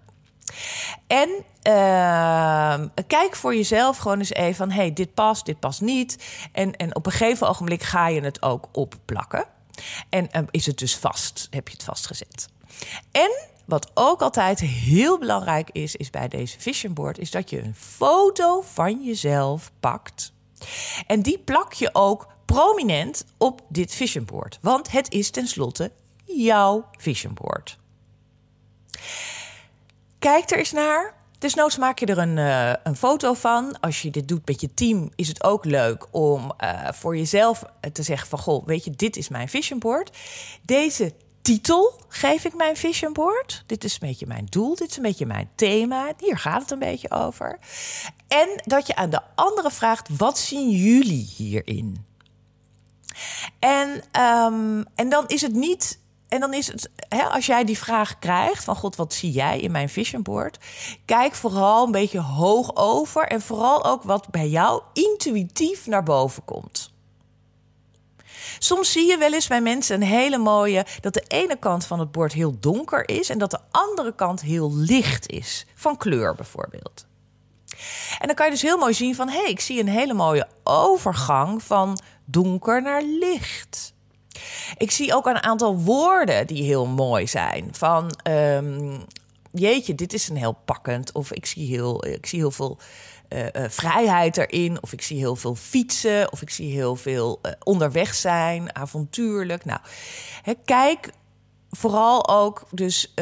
En 1.08 1.30
uh, 1.64 2.88
kijk 3.08 3.36
voor 3.36 3.56
jezelf 3.56 3.98
gewoon 3.98 4.18
eens 4.18 4.34
even 4.34 4.56
van... 4.56 4.72
hey, 4.72 4.94
dit 4.94 5.14
past, 5.14 5.46
dit 5.46 5.60
past 5.60 5.82
niet. 5.82 6.24
En, 6.52 6.76
en 6.76 6.96
op 6.96 7.06
een 7.06 7.12
gegeven 7.12 7.48
ogenblik 7.48 7.84
ga 7.84 8.08
je 8.08 8.22
het 8.22 8.42
ook 8.42 8.68
opplakken. 8.72 9.46
En 10.10 10.30
is 10.52 10.66
het 10.66 10.78
dus 10.78 10.98
vast, 10.98 11.48
heb 11.50 11.68
je 11.68 11.74
het 11.74 11.84
vastgezet. 11.84 12.50
En 13.12 13.32
wat 13.68 13.92
ook 13.94 14.22
altijd 14.22 14.60
heel 14.60 15.18
belangrijk 15.18 15.70
is, 15.72 15.96
is 15.96 16.10
bij 16.10 16.27
deze 16.27 16.60
vision 16.60 16.94
board, 16.94 17.18
is 17.18 17.32
dat 17.32 17.50
je 17.50 17.64
een 17.64 17.75
foto 17.75 18.62
van 18.62 19.03
jezelf 19.03 19.72
pakt. 19.80 20.34
En 21.08 21.22
die 21.22 21.40
plak 21.40 21.74
je 21.74 21.90
ook 21.94 22.27
prominent 22.46 23.25
op 23.38 23.62
dit 23.70 23.94
vision 23.94 24.25
board. 24.25 24.60
Want 24.62 24.92
het 24.92 25.12
is 25.12 25.30
tenslotte 25.30 25.92
jouw 26.24 26.86
vision 26.98 27.34
board. 27.34 27.77
Kijk 30.20 30.50
er 30.50 30.58
eens 30.58 30.72
naar. 30.72 31.16
Desnoods 31.40 31.77
maak 31.77 32.00
je 32.00 32.06
er 32.06 32.18
een, 32.18 32.38
uh, 32.38 32.74
een 32.84 32.96
foto 32.96 33.34
van. 33.34 33.80
Als 33.80 34.01
je 34.01 34.10
dit 34.10 34.27
doet 34.27 34.48
met 34.48 34.62
je 34.62 34.74
team, 34.74 35.12
is 35.16 35.27
het 35.27 35.44
ook 35.44 35.66
leuk 35.66 36.08
om 36.12 36.53
uh, 36.64 36.92
voor 36.92 37.18
jezelf 37.18 37.64
te 37.94 38.03
zeggen 38.03 38.27
van... 38.27 38.40
goh, 38.40 38.66
weet 38.66 38.84
je, 38.84 38.92
dit 38.92 39.18
is 39.18 39.30
mijn 39.30 39.50
vision 39.50 39.80
board. 39.80 40.18
Deze 40.62 41.14
titel 41.48 42.00
geef 42.07 42.46
ik 42.46 42.55
mijn 42.55 42.77
vision 42.77 43.14
board. 43.14 43.64
Dit 43.66 43.83
is 43.83 43.94
een 43.94 44.07
beetje 44.07 44.25
mijn 44.25 44.46
doel, 44.50 44.75
dit 44.75 44.90
is 44.90 44.98
een 44.98 45.03
beetje 45.03 45.25
mijn 45.25 45.50
thema. 45.55 46.14
Hier 46.18 46.38
gaat 46.38 46.62
het 46.62 46.72
een 46.72 46.79
beetje 46.79 47.12
over. 47.12 47.60
En 48.27 48.50
dat 48.64 48.88
je 48.88 48.96
aan 48.96 49.10
de 49.10 49.22
anderen 49.36 49.72
vraagt: 49.72 50.18
wat 50.18 50.38
zien 50.38 50.70
jullie 50.70 51.33
hierin? 51.36 52.05
En, 53.60 53.90
um, 54.22 54.86
en 54.96 55.10
dan 55.10 55.27
is 55.27 55.42
het 55.42 55.53
niet. 55.53 56.00
En 56.27 56.40
dan 56.40 56.53
is 56.53 56.68
het, 56.68 56.90
hè, 57.10 57.24
als 57.24 57.46
jij 57.46 57.64
die 57.64 57.77
vraag 57.77 58.20
krijgt 58.20 58.64
van 58.64 58.75
God, 58.75 58.96
wat 58.96 59.14
zie 59.14 59.31
jij 59.31 59.60
in 59.60 59.72
mijn 59.72 59.90
vision 59.90 60.22
board? 60.22 60.57
Kijk 61.05 61.36
vooral 61.36 61.86
een 61.86 61.92
beetje 61.92 62.22
hoog 62.22 62.75
over 62.75 63.27
en 63.27 63.42
vooral 63.42 63.86
ook 63.86 64.03
wat 64.03 64.29
bij 64.29 64.50
jou 64.50 64.81
intuïtief 64.94 65.86
naar 65.86 66.03
boven 66.03 66.46
komt. 66.46 66.96
Soms 68.60 68.92
zie 68.92 69.07
je 69.07 69.18
wel 69.18 69.33
eens 69.33 69.48
bij 69.48 69.62
mensen 69.62 69.96
een 69.96 70.07
hele 70.07 70.38
mooie 70.38 70.86
dat 71.01 71.14
de 71.14 71.24
ene 71.27 71.55
kant 71.60 71.86
van 71.86 72.00
het 72.00 72.12
bord 72.12 72.33
heel 72.33 72.60
donker 72.60 73.10
is 73.10 73.29
en 73.29 73.38
dat 73.38 73.51
de 73.51 73.60
andere 73.72 74.16
kant 74.16 74.42
heel 74.42 74.74
licht 74.75 75.29
is, 75.29 75.66
van 75.75 75.98
kleur 75.98 76.36
bijvoorbeeld. 76.36 77.05
En 78.20 78.27
dan 78.27 78.36
kan 78.36 78.46
je 78.46 78.51
dus 78.51 78.62
heel 78.62 78.77
mooi 78.77 78.94
zien 78.94 79.16
van 79.16 79.29
hé, 79.29 79.42
hey, 79.42 79.50
ik 79.50 79.60
zie 79.60 79.79
een 79.79 79.88
hele 79.88 80.14
mooie 80.14 80.48
overgang 80.64 81.64
van 81.64 82.00
donker 82.25 82.81
naar 82.81 83.01
licht. 83.03 83.94
Ik 84.77 84.92
zie 84.92 85.16
ook 85.16 85.25
een 85.25 85.44
aantal 85.44 85.77
woorden 85.79 86.48
die 86.48 86.64
heel 86.64 86.86
mooi 86.86 87.27
zijn. 87.27 87.70
Van 87.72 88.20
um, 88.24 89.05
jeetje, 89.51 89.96
dit 89.96 90.14
is 90.14 90.29
een 90.29 90.38
heel 90.38 90.57
pakkend. 90.66 91.12
Of 91.12 91.31
ik 91.31 91.46
zie 91.46 91.68
heel, 91.68 92.05
ik 92.05 92.25
zie 92.25 92.40
heel 92.40 92.51
veel 92.51 92.77
uh, 93.29 93.44
uh, 93.44 93.50
vrijheid 93.70 94.37
erin. 94.37 94.83
Of 94.83 94.94
ik 94.94 95.01
zie 95.01 95.18
heel 95.18 95.35
veel 95.35 95.55
fietsen. 95.55 96.31
Of 96.31 96.42
ik 96.42 96.50
zie 96.50 96.72
heel 96.72 96.96
veel 96.96 97.40
uh, 97.44 97.51
onderweg 97.63 98.16
zijn, 98.16 98.75
avontuurlijk. 98.75 99.66
Nou, 99.66 99.79
hè, 100.42 100.53
kijk 100.66 101.09
vooral 101.70 102.29
ook 102.29 102.68
dus 102.72 103.13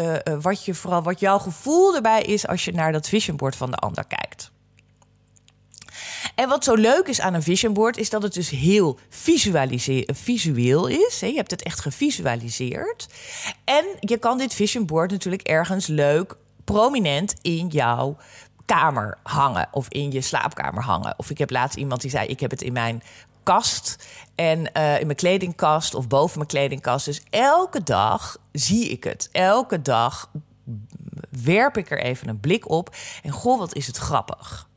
wat, 0.41 0.65
je, 0.65 0.73
vooral 0.73 1.03
wat 1.03 1.19
jouw 1.19 1.39
gevoel 1.39 1.95
erbij 1.95 2.21
is 2.21 2.47
als 2.47 2.65
je 2.65 2.71
naar 2.71 2.91
dat 2.91 3.07
visionboard 3.07 3.55
van 3.55 3.71
de 3.71 3.77
ander 3.77 4.05
kijkt. 4.05 4.51
En 6.35 6.49
wat 6.49 6.63
zo 6.63 6.73
leuk 6.73 7.07
is 7.07 7.21
aan 7.21 7.33
een 7.33 7.43
vision 7.43 7.73
board, 7.73 7.97
is 7.97 8.09
dat 8.09 8.23
het 8.23 8.33
dus 8.33 8.49
heel 8.49 8.99
visueel 10.13 10.87
is. 10.87 11.19
Je 11.19 11.33
hebt 11.35 11.51
het 11.51 11.63
echt 11.63 11.79
gevisualiseerd. 11.79 13.07
En 13.63 13.85
je 13.99 14.17
kan 14.17 14.37
dit 14.37 14.53
vision 14.53 14.85
board 14.85 15.11
natuurlijk 15.11 15.41
ergens 15.41 15.87
leuk, 15.87 16.35
prominent 16.63 17.33
in 17.41 17.67
jouw 17.67 18.17
kamer 18.65 19.17
hangen 19.23 19.67
of 19.71 19.87
in 19.89 20.11
je 20.11 20.21
slaapkamer 20.21 20.83
hangen. 20.83 21.13
Of 21.17 21.29
ik 21.29 21.37
heb 21.37 21.49
laatst 21.49 21.77
iemand 21.77 22.01
die 22.01 22.09
zei: 22.09 22.27
Ik 22.27 22.39
heb 22.39 22.51
het 22.51 22.61
in 22.61 22.73
mijn 22.73 23.03
kast 23.43 24.07
en 24.35 24.59
uh, 24.59 24.99
in 24.99 25.05
mijn 25.05 25.17
kledingkast 25.17 25.93
of 25.93 26.07
boven 26.07 26.37
mijn 26.37 26.49
kledingkast. 26.49 27.05
Dus 27.05 27.21
elke 27.29 27.83
dag 27.83 28.37
zie 28.51 28.89
ik 28.89 29.03
het. 29.03 29.29
Elke 29.31 29.81
dag 29.81 30.29
werp 31.43 31.77
ik 31.77 31.91
er 31.91 32.01
even 32.01 32.27
een 32.27 32.39
blik 32.39 32.69
op. 32.69 32.95
En 33.23 33.31
goh, 33.31 33.59
wat 33.59 33.75
is 33.75 33.87
het 33.87 33.97
grappig. 33.97 34.67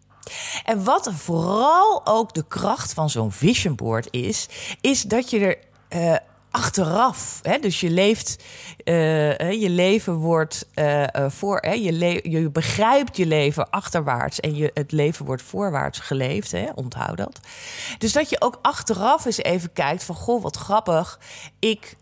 En 0.65 0.85
wat 0.85 1.11
vooral 1.15 2.07
ook 2.07 2.35
de 2.35 2.45
kracht 2.49 2.93
van 2.93 3.11
zo'n 3.11 3.33
vision 3.33 3.75
board 3.75 4.09
is, 4.11 4.49
is 4.81 5.03
dat 5.03 5.31
je 5.31 5.39
er 5.39 5.59
uh, 5.89 6.17
achteraf. 6.51 7.41
Hè? 7.43 7.59
Dus 7.59 7.81
je 7.81 7.91
leeft, 7.91 8.45
uh, 8.85 9.53
je 9.53 9.71
leven 9.71 10.15
wordt 10.15 10.67
uh, 10.75 11.05
voor, 11.29 11.59
hè? 11.61 11.73
Je, 11.73 12.21
je 12.31 12.51
begrijpt 12.51 13.17
je 13.17 13.27
leven 13.27 13.71
achterwaarts 13.71 14.41
en 14.41 14.55
je, 14.55 14.71
het 14.75 14.93
leven 14.93 15.25
wordt 15.25 15.43
voorwaarts 15.43 15.99
geleefd. 15.99 16.53
Hè? 16.53 16.67
Onthoud 16.75 17.17
dat. 17.17 17.41
Dus 17.99 18.13
dat 18.13 18.31
je 18.31 18.41
ook 18.41 18.59
achteraf 18.63 19.25
eens 19.25 19.43
even 19.43 19.73
kijkt 19.73 20.05
van, 20.05 20.15
goh, 20.15 20.43
wat 20.43 20.57
grappig. 20.57 21.19
Ik 21.59 21.97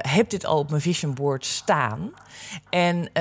heb 0.00 0.30
dit 0.30 0.44
al 0.46 0.58
op 0.58 0.70
mijn 0.70 0.82
vision 0.82 1.14
board 1.14 1.46
staan. 1.46 2.12
En, 2.70 3.12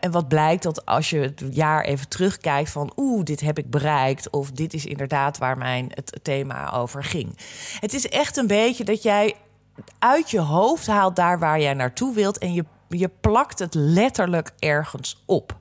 en 0.00 0.10
wat 0.10 0.28
blijkt 0.28 0.62
dat 0.62 0.86
als 0.86 1.10
je 1.10 1.18
het 1.18 1.42
jaar 1.50 1.84
even 1.84 2.08
terugkijkt 2.08 2.70
van, 2.70 2.92
oeh, 2.96 3.24
dit 3.24 3.40
heb 3.40 3.58
ik 3.58 3.70
bereikt. 3.70 4.30
Of 4.30 4.50
dit 4.50 4.74
is 4.74 4.86
inderdaad 4.86 5.38
waar 5.38 5.58
mijn 5.58 5.90
het 5.94 6.20
thema 6.22 6.72
over 6.72 7.04
ging. 7.04 7.38
Het 7.80 7.94
is 7.94 8.08
echt 8.08 8.36
een 8.36 8.46
beetje 8.46 8.84
dat 8.84 9.02
jij 9.02 9.34
uit 9.98 10.30
je 10.30 10.40
hoofd 10.40 10.86
haalt 10.86 11.16
daar 11.16 11.38
waar 11.38 11.60
jij 11.60 11.74
naartoe 11.74 12.14
wilt 12.14 12.38
en 12.38 12.52
je, 12.52 12.64
je 12.88 13.08
plakt 13.20 13.58
het 13.58 13.74
letterlijk 13.74 14.50
ergens 14.58 15.22
op. 15.26 15.60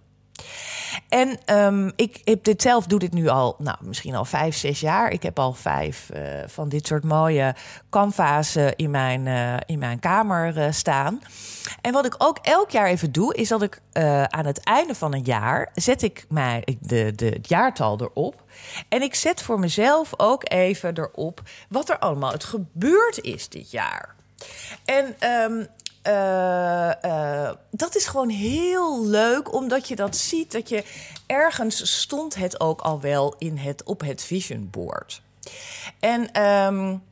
En 1.10 1.56
um, 1.58 1.91
ik 1.95 2.21
heb 2.23 2.43
dit 2.43 2.62
zelf, 2.62 2.86
doe 2.86 2.99
dit 2.99 3.13
nu 3.13 3.27
al, 3.27 3.56
nou, 3.58 3.77
misschien 3.82 4.15
al 4.15 4.25
vijf, 4.25 4.56
zes 4.56 4.80
jaar. 4.80 5.12
Ik 5.12 5.23
heb 5.23 5.39
al 5.39 5.54
vijf 5.54 6.10
uh, 6.13 6.21
van 6.47 6.69
dit 6.69 6.88
soort 6.88 7.04
mooie 7.04 7.56
canva's 7.89 8.56
in, 8.75 8.91
mijn, 8.91 9.25
uh, 9.25 9.58
in 9.65 9.80
mijn 9.80 9.99
kamer 9.99 10.58
uh, 10.58 10.71
staan. 10.71 11.21
En 11.82 11.93
wat 11.93 12.06
ik 12.06 12.15
ook 12.17 12.38
elk 12.38 12.69
jaar 12.69 12.88
even 12.88 13.12
doe, 13.12 13.36
is 13.36 13.47
dat 13.47 13.62
ik 13.62 13.82
aan 14.27 14.45
het 14.45 14.63
einde 14.63 14.95
van 14.95 15.13
een 15.13 15.23
jaar 15.23 15.69
zet 15.73 16.01
ik 16.01 16.25
mij 16.30 16.77
de, 16.80 17.15
de, 17.15 17.25
het 17.25 17.47
jaartal 17.47 18.01
erop. 18.01 18.43
En 18.89 19.01
ik 19.01 19.15
zet 19.15 19.41
voor 19.41 19.60
mezelf 19.60 20.13
ook 20.17 20.51
even 20.51 20.97
erop 20.97 21.41
wat 21.69 21.89
er 21.89 21.99
allemaal 21.99 22.32
het 22.32 22.43
gebeurd 22.43 23.21
is 23.21 23.49
dit 23.49 23.71
jaar. 23.71 24.15
En 24.86 25.15
um, 25.30 25.67
uh, 26.08 27.52
dat 27.72 27.96
is 27.96 28.06
gewoon 28.06 28.30
heel 28.30 29.06
leuk, 29.06 29.54
omdat 29.54 29.88
je 29.88 29.96
dat 29.96 30.16
ziet. 30.16 30.52
Dat 30.52 30.70
je 30.70 30.84
ergens 31.26 32.00
stond 32.00 32.36
het 32.36 32.60
ook 32.60 32.82
al 32.82 33.02
wel 33.02 33.36
in 33.38 33.58
het, 33.58 33.84
op 33.84 34.02
het 34.02 34.24
vision 34.24 34.68
board. 34.72 35.22
En 36.00 36.44
um, 36.44 37.04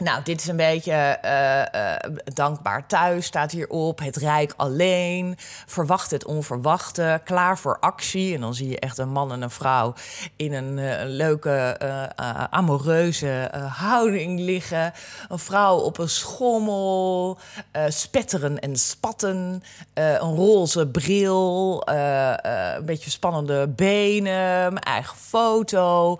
nou, 0.00 0.22
dit 0.22 0.40
is 0.40 0.46
een 0.46 0.56
beetje 0.56 1.18
uh, 1.24 1.80
uh, 1.80 2.16
dankbaar 2.24 2.86
thuis, 2.86 3.26
staat 3.26 3.50
hierop. 3.50 3.98
Het 3.98 4.16
Rijk 4.16 4.52
alleen. 4.56 5.36
Verwacht 5.66 6.10
het 6.10 6.24
onverwachte. 6.24 7.20
Klaar 7.24 7.58
voor 7.58 7.78
actie. 7.80 8.34
En 8.34 8.40
dan 8.40 8.54
zie 8.54 8.68
je 8.68 8.78
echt 8.78 8.98
een 8.98 9.08
man 9.08 9.32
en 9.32 9.42
een 9.42 9.50
vrouw 9.50 9.94
in 10.36 10.52
een 10.52 10.78
uh, 10.78 10.94
leuke, 11.04 11.78
amoreuze 12.50 13.50
houding 13.76 14.40
liggen. 14.40 14.92
Een 15.28 15.38
vrouw 15.38 15.76
op 15.76 15.98
een 15.98 16.08
schommel. 16.08 17.38
spetteren 17.88 18.58
en 18.58 18.76
spatten. 18.76 19.62
een 19.94 20.34
roze 20.34 20.86
bril. 20.86 21.82
een 21.88 22.84
beetje 22.84 23.10
spannende 23.10 23.68
benen. 23.68 24.78
Eigen 24.78 25.16
foto. 25.16 26.18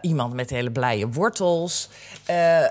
iemand 0.00 0.32
met 0.32 0.50
hele 0.50 0.70
blije 0.70 1.08
wortels. 1.08 1.88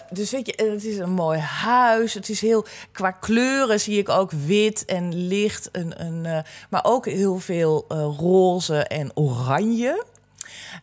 dus 0.10 0.32
weet 0.32 0.47
het 0.56 0.84
is 0.84 0.98
een 0.98 1.12
mooi 1.12 1.40
huis. 1.40 2.14
Het 2.14 2.30
is 2.30 2.42
heel, 2.42 2.66
qua 2.92 3.12
kleuren 3.12 3.80
zie 3.80 3.98
ik 3.98 4.10
ook 4.10 4.32
wit 4.32 4.86
en 4.86 5.28
licht. 5.28 5.70
Een, 5.72 6.06
een, 6.06 6.26
uh, 6.26 6.40
maar 6.70 6.84
ook 6.84 7.06
heel 7.06 7.40
veel 7.40 7.86
uh, 7.92 7.98
roze 8.18 8.84
en 8.84 9.12
oranje. 9.14 10.06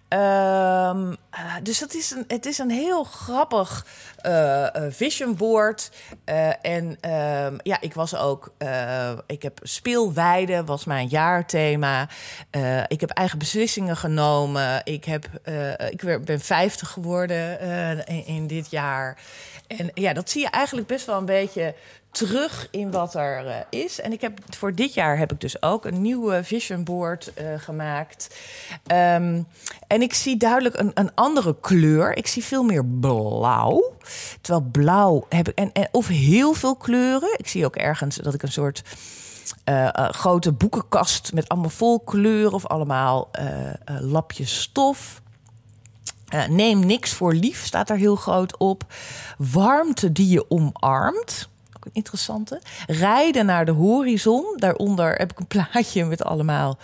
Um, 0.08 1.16
dus 1.62 1.80
het 1.80 1.94
is, 1.94 2.10
een, 2.10 2.24
het 2.28 2.46
is 2.46 2.58
een 2.58 2.70
heel 2.70 3.04
grappig 3.04 3.86
uh, 4.26 4.66
vision 4.88 5.36
board. 5.36 5.90
Uh, 6.26 6.64
en 6.64 6.84
um, 6.84 7.58
ja, 7.62 7.80
ik 7.80 7.94
was 7.94 8.16
ook. 8.16 8.54
ik 9.26 9.42
heb 9.42 9.58
speelweide, 9.62 10.64
was 10.64 10.84
mijn 10.84 11.08
jaarthema. 11.08 12.08
ik 12.88 13.00
heb 13.00 13.10
eigen 13.10 13.38
beslissingen 13.38 13.96
genomen. 13.96 14.80
Ik, 14.84 15.04
heb, 15.04 15.28
ik 15.90 16.24
ben 16.24 16.40
50 16.40 16.88
geworden 16.88 17.58
in, 18.06 18.26
in, 18.26 18.46
dit 18.46 18.70
jaar. 18.70 19.18
En 19.66 19.90
ja, 19.94 20.12
dat 20.12 20.30
zie 20.30 20.40
je 20.40 20.50
eigenlijk 20.50 20.86
best 20.86 21.06
wel 21.06 21.18
een 21.18 21.24
beetje 21.24 21.74
terug 22.14 22.68
in 22.70 22.90
wat 22.90 23.14
er 23.14 23.46
uh, 23.46 23.54
is. 23.70 24.00
En 24.00 24.12
ik 24.12 24.20
heb 24.20 24.38
voor 24.56 24.74
dit 24.74 24.94
jaar 24.94 25.18
heb 25.18 25.32
ik 25.32 25.40
dus 25.40 25.62
ook 25.62 25.84
een 25.84 26.02
nieuwe 26.02 26.44
vision 26.44 26.84
board 26.84 27.32
uh, 27.38 27.44
gemaakt. 27.56 28.36
Um, 28.86 29.46
en 29.86 30.02
ik 30.02 30.14
zie 30.14 30.36
duidelijk 30.36 30.78
een, 30.78 30.90
een 30.94 31.14
andere 31.14 31.56
kleur. 31.60 32.16
Ik 32.16 32.26
zie 32.26 32.44
veel 32.44 32.62
meer 32.62 32.84
blauw. 32.84 33.92
Terwijl 34.40 34.68
blauw 34.72 35.26
heb 35.28 35.48
ik 35.48 35.58
en, 35.58 35.72
en 35.72 35.88
of 35.92 36.06
heel 36.06 36.54
veel 36.54 36.76
kleuren. 36.76 37.38
Ik 37.38 37.48
zie 37.48 37.64
ook 37.64 37.76
ergens 37.76 38.16
dat 38.16 38.34
ik 38.34 38.42
een 38.42 38.52
soort 38.52 38.82
uh, 39.64 39.88
grote 39.92 40.52
boekenkast 40.52 41.32
met 41.32 41.48
allemaal 41.48 41.70
vol 41.70 42.00
kleuren 42.00 42.52
of 42.52 42.66
allemaal 42.66 43.30
lapjes 44.00 44.60
stof. 44.60 45.22
Neem 46.48 46.86
niks 46.86 47.12
voor 47.12 47.34
lief, 47.34 47.64
staat 47.64 47.90
er 47.90 47.96
heel 47.96 48.16
groot 48.16 48.56
op. 48.56 48.84
Warmte 49.38 50.12
die 50.12 50.28
je 50.28 50.50
omarmt. 50.50 51.48
Interessante. 51.92 52.60
Rijden 52.86 53.46
naar 53.46 53.64
de 53.64 53.72
horizon. 53.72 54.44
Daaronder 54.56 55.14
heb 55.14 55.30
ik 55.30 55.38
een 55.38 55.46
plaatje 55.46 56.04
met 56.04 56.24
allemaal 56.24 56.78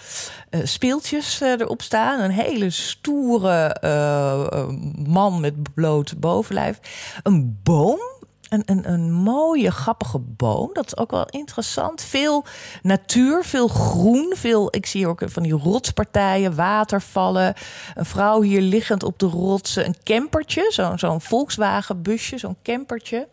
uh, 0.50 0.60
speeltjes 0.64 1.40
uh, 1.42 1.50
erop 1.50 1.82
staan. 1.82 2.20
Een 2.20 2.30
hele 2.30 2.70
stoere 2.70 3.76
man 5.06 5.40
met 5.40 5.74
bloot 5.74 6.20
bovenlijf. 6.20 6.78
Een 7.22 7.60
boom 7.62 8.00
een, 8.50 8.62
een, 8.64 8.92
een 8.92 9.12
mooie, 9.12 9.70
grappige 9.70 10.18
boom. 10.18 10.70
Dat 10.72 10.86
is 10.86 10.96
ook 10.96 11.10
wel 11.10 11.26
interessant. 11.26 12.02
Veel 12.02 12.44
natuur, 12.82 13.44
veel 13.44 13.68
groen. 13.68 14.34
Veel, 14.36 14.68
ik 14.76 14.86
zie 14.86 15.06
ook 15.06 15.22
van 15.24 15.42
die 15.42 15.52
rotspartijen, 15.52 16.54
watervallen. 16.54 17.54
Een 17.94 18.04
vrouw 18.04 18.40
hier 18.40 18.60
liggend 18.60 19.02
op 19.02 19.18
de 19.18 19.26
rotsen. 19.26 19.86
Een 19.86 19.96
campertje, 20.02 20.66
zo'n 20.68 20.98
zo'n 20.98 21.20
Volkswagen-busje, 21.20 22.38
zo'n 22.38 22.56
campertje. 22.62 23.28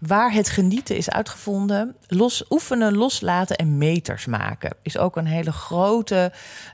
Waar 0.00 0.32
het 0.32 0.48
genieten 0.48 0.96
is 0.96 1.10
uitgevonden. 1.10 1.96
Los, 2.06 2.44
oefenen, 2.50 2.96
loslaten 2.96 3.56
en 3.56 3.78
meters 3.78 4.26
maken. 4.26 4.76
Is 4.82 4.98
ook 4.98 5.16
een 5.16 5.26
hele 5.26 5.52
grote, 5.52 6.32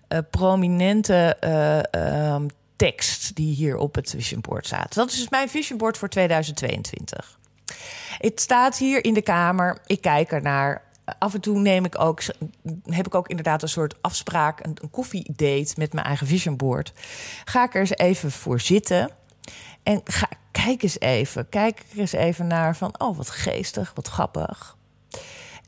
uh, 0.09 0.19
prominente 0.31 1.37
uh, 1.45 2.35
um, 2.35 2.47
tekst 2.77 3.35
die 3.35 3.55
hier 3.55 3.77
op 3.77 3.95
het 3.95 4.11
vision 4.11 4.40
board 4.40 4.66
staat. 4.66 4.95
Dat 4.95 5.11
is 5.11 5.19
dus 5.19 5.29
mijn 5.29 5.49
vision 5.49 5.79
board 5.79 5.99
voor 5.99 6.09
2022. 6.09 7.38
Het 8.21 8.41
staat 8.41 8.79
hier 8.79 9.05
in 9.05 9.15
de 9.15 9.23
kamer. 9.23 9.79
Ik 9.87 10.01
kijk 10.01 10.33
ernaar. 10.33 10.83
Af 11.19 11.35
en 11.35 11.41
toe 11.41 11.59
neem 11.59 11.85
ik 11.85 12.01
ook, 12.01 12.23
heb 12.85 13.07
ik 13.07 13.15
ook 13.15 13.29
inderdaad 13.29 13.63
een 13.63 13.69
soort 13.69 13.95
afspraak, 14.01 14.65
een, 14.65 14.77
een 14.83 14.91
koffiedate 14.91 15.75
met 15.77 15.93
mijn 15.93 16.07
eigen 16.07 16.27
vision 16.27 16.57
board. 16.57 16.93
Ga 17.45 17.65
ik 17.65 17.75
er 17.75 17.81
eens 17.81 17.97
even 17.97 18.31
voor 18.31 18.61
zitten. 18.61 19.11
En 19.83 20.01
ga, 20.05 20.29
kijk 20.51 20.83
eens 20.83 21.01
even. 21.01 21.49
Kijk 21.49 21.85
er 21.93 21.99
eens 21.99 22.13
even 22.13 22.47
naar 22.47 22.77
van, 22.77 22.95
oh 22.99 23.17
wat 23.17 23.31
geestig, 23.31 23.93
wat 23.95 24.09
grappig. 24.09 24.77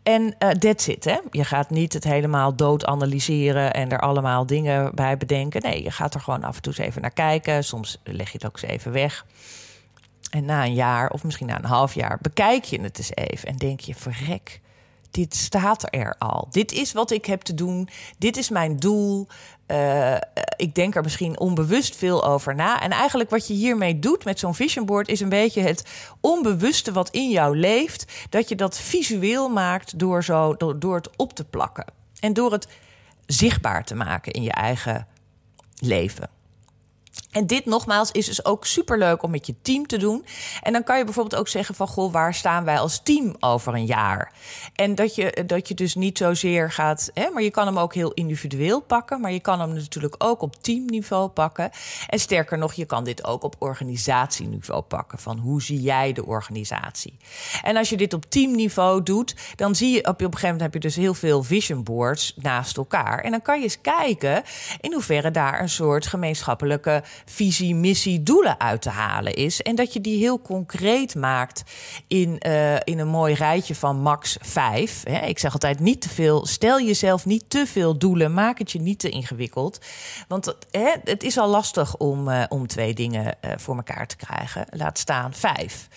En 0.02 0.22
uh, 0.22 0.48
that's 0.48 0.86
it, 0.86 1.04
hè. 1.04 1.18
Je 1.30 1.44
gaat 1.44 1.70
niet 1.70 1.92
het 1.92 2.04
helemaal 2.04 2.56
dood 2.56 2.84
analyseren 2.84 3.72
en 3.72 3.90
er 3.90 4.00
allemaal 4.00 4.46
dingen 4.46 4.94
bij 4.94 5.16
bedenken. 5.16 5.62
Nee, 5.62 5.82
je 5.82 5.90
gaat 5.90 6.14
er 6.14 6.20
gewoon 6.20 6.44
af 6.44 6.56
en 6.56 6.62
toe 6.62 6.72
eens 6.76 6.86
even 6.86 7.02
naar 7.02 7.10
kijken. 7.12 7.64
Soms 7.64 8.00
leg 8.04 8.26
je 8.26 8.38
het 8.38 8.46
ook 8.46 8.60
eens 8.60 8.70
even 8.70 8.92
weg. 8.92 9.26
En 10.32 10.44
na 10.44 10.64
een 10.64 10.74
jaar 10.74 11.10
of 11.10 11.24
misschien 11.24 11.46
na 11.46 11.58
een 11.58 11.64
half 11.64 11.94
jaar 11.94 12.18
bekijk 12.20 12.64
je 12.64 12.80
het 12.80 12.98
eens 12.98 13.14
even 13.14 13.48
en 13.48 13.56
denk 13.56 13.80
je: 13.80 13.94
verrek, 13.94 14.60
dit 15.10 15.34
staat 15.34 15.94
er 15.94 16.14
al. 16.18 16.48
Dit 16.50 16.72
is 16.72 16.92
wat 16.92 17.10
ik 17.10 17.26
heb 17.26 17.40
te 17.40 17.54
doen. 17.54 17.88
Dit 18.18 18.36
is 18.36 18.48
mijn 18.48 18.76
doel. 18.76 19.26
Uh, 19.66 20.16
ik 20.56 20.74
denk 20.74 20.94
er 20.94 21.02
misschien 21.02 21.38
onbewust 21.38 21.96
veel 21.96 22.24
over 22.24 22.54
na. 22.54 22.80
En 22.80 22.90
eigenlijk 22.90 23.30
wat 23.30 23.46
je 23.46 23.54
hiermee 23.54 23.98
doet 23.98 24.24
met 24.24 24.38
zo'n 24.38 24.54
vision 24.54 24.86
board 24.86 25.08
is 25.08 25.20
een 25.20 25.28
beetje 25.28 25.60
het 25.60 25.84
onbewuste 26.20 26.92
wat 26.92 27.10
in 27.10 27.30
jou 27.30 27.56
leeft. 27.56 28.26
Dat 28.28 28.48
je 28.48 28.54
dat 28.54 28.78
visueel 28.78 29.48
maakt 29.48 29.98
door, 29.98 30.24
zo, 30.24 30.56
door 30.78 30.94
het 30.94 31.16
op 31.16 31.32
te 31.32 31.44
plakken. 31.44 31.84
En 32.20 32.32
door 32.32 32.52
het 32.52 32.68
zichtbaar 33.26 33.84
te 33.84 33.94
maken 33.94 34.32
in 34.32 34.42
je 34.42 34.52
eigen 34.52 35.06
leven. 35.78 36.28
En 37.32 37.46
dit 37.46 37.64
nogmaals 37.64 38.10
is 38.10 38.26
dus 38.26 38.44
ook 38.44 38.66
superleuk 38.66 39.22
om 39.22 39.30
met 39.30 39.46
je 39.46 39.54
team 39.62 39.86
te 39.86 39.96
doen. 39.96 40.24
En 40.62 40.72
dan 40.72 40.84
kan 40.84 40.98
je 40.98 41.04
bijvoorbeeld 41.04 41.40
ook 41.40 41.48
zeggen 41.48 41.74
van... 41.74 41.88
goh, 41.88 42.12
waar 42.12 42.34
staan 42.34 42.64
wij 42.64 42.78
als 42.78 43.00
team 43.02 43.36
over 43.40 43.74
een 43.74 43.86
jaar? 43.86 44.32
En 44.74 44.94
dat 44.94 45.14
je, 45.14 45.44
dat 45.46 45.68
je 45.68 45.74
dus 45.74 45.94
niet 45.94 46.18
zozeer 46.18 46.70
gaat... 46.70 47.10
Hè, 47.14 47.30
maar 47.30 47.42
je 47.42 47.50
kan 47.50 47.66
hem 47.66 47.78
ook 47.78 47.94
heel 47.94 48.12
individueel 48.12 48.80
pakken... 48.80 49.20
maar 49.20 49.32
je 49.32 49.40
kan 49.40 49.60
hem 49.60 49.72
natuurlijk 49.72 50.14
ook 50.18 50.42
op 50.42 50.62
teamniveau 50.62 51.28
pakken. 51.28 51.70
En 52.08 52.18
sterker 52.18 52.58
nog, 52.58 52.72
je 52.72 52.84
kan 52.84 53.04
dit 53.04 53.24
ook 53.24 53.42
op 53.42 53.56
organisatieniveau 53.58 54.82
pakken. 54.82 55.18
Van 55.18 55.38
hoe 55.38 55.62
zie 55.62 55.80
jij 55.80 56.12
de 56.12 56.26
organisatie? 56.26 57.16
En 57.62 57.76
als 57.76 57.88
je 57.88 57.96
dit 57.96 58.12
op 58.12 58.24
teamniveau 58.28 59.02
doet... 59.02 59.34
dan 59.56 59.74
zie 59.74 59.90
je 59.90 59.98
op, 59.98 60.08
op 60.08 60.20
een 60.20 60.24
gegeven 60.24 60.42
moment 60.46 60.62
heb 60.62 60.74
je 60.74 60.88
dus 60.88 60.96
heel 60.96 61.14
veel 61.14 61.42
vision 61.42 61.82
boards 61.82 62.34
naast 62.36 62.76
elkaar. 62.76 63.20
En 63.20 63.30
dan 63.30 63.42
kan 63.42 63.56
je 63.56 63.62
eens 63.62 63.80
kijken 63.80 64.42
in 64.80 64.92
hoeverre 64.92 65.30
daar 65.30 65.60
een 65.60 65.68
soort 65.68 66.06
gemeenschappelijke 66.06 67.01
visie, 67.24 67.74
missie, 67.74 68.22
doelen 68.22 68.60
uit 68.60 68.82
te 68.82 68.90
halen 68.90 69.34
is. 69.34 69.62
En 69.62 69.74
dat 69.74 69.92
je 69.92 70.00
die 70.00 70.18
heel 70.18 70.40
concreet 70.40 71.14
maakt 71.14 71.62
in, 72.06 72.40
uh, 72.46 72.74
in 72.74 72.98
een 72.98 73.08
mooi 73.08 73.34
rijtje 73.34 73.74
van 73.74 74.00
max 74.00 74.36
vijf. 74.40 75.00
Hè. 75.04 75.26
Ik 75.26 75.38
zeg 75.38 75.52
altijd 75.52 75.80
niet 75.80 76.00
te 76.00 76.08
veel. 76.08 76.46
Stel 76.46 76.80
jezelf 76.80 77.26
niet 77.26 77.44
te 77.48 77.66
veel 77.66 77.98
doelen. 77.98 78.34
Maak 78.34 78.58
het 78.58 78.72
je 78.72 78.80
niet 78.80 78.98
te 78.98 79.08
ingewikkeld. 79.08 79.78
Want 80.28 80.54
hè, 80.70 80.90
het 81.04 81.22
is 81.22 81.38
al 81.38 81.48
lastig 81.48 81.96
om, 81.96 82.28
uh, 82.28 82.42
om 82.48 82.66
twee 82.66 82.94
dingen 82.94 83.24
uh, 83.24 83.52
voor 83.56 83.76
elkaar 83.76 84.06
te 84.06 84.16
krijgen. 84.16 84.66
Laat 84.70 84.98
staan 84.98 85.34
vijf. 85.34 85.88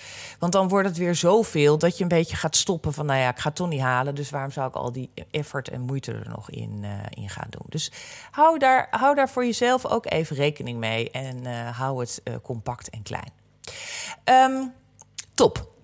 Want 0.45 0.57
dan 0.57 0.67
wordt 0.67 0.87
het 0.87 0.97
weer 0.97 1.15
zoveel 1.15 1.77
dat 1.77 1.97
je 1.97 2.03
een 2.03 2.09
beetje 2.09 2.35
gaat 2.35 2.55
stoppen 2.55 2.93
van, 2.93 3.05
nou 3.05 3.19
ja, 3.19 3.29
ik 3.29 3.39
ga 3.39 3.47
het 3.47 3.57
toch 3.57 3.69
niet 3.69 3.81
halen. 3.81 4.15
Dus 4.15 4.29
waarom 4.29 4.51
zou 4.51 4.67
ik 4.67 4.75
al 4.75 4.91
die 4.91 5.09
effort 5.31 5.69
en 5.69 5.81
moeite 5.81 6.11
er 6.11 6.29
nog 6.29 6.49
in, 6.49 6.85
in 7.09 7.29
gaan 7.29 7.47
doen? 7.49 7.65
Dus 7.69 7.91
hou 8.31 8.57
daar, 8.57 8.87
hou 8.91 9.15
daar 9.15 9.29
voor 9.29 9.45
jezelf 9.45 9.85
ook 9.85 10.11
even 10.11 10.35
rekening 10.35 10.79
mee 10.79 11.11
en 11.11 11.47
uh, 11.47 11.77
hou 11.77 11.99
het 11.99 12.21
uh, 12.23 12.35
compact 12.43 12.89
en 12.89 13.03
klein. 13.03 13.31
Um, 14.25 14.73
top. 15.33 15.74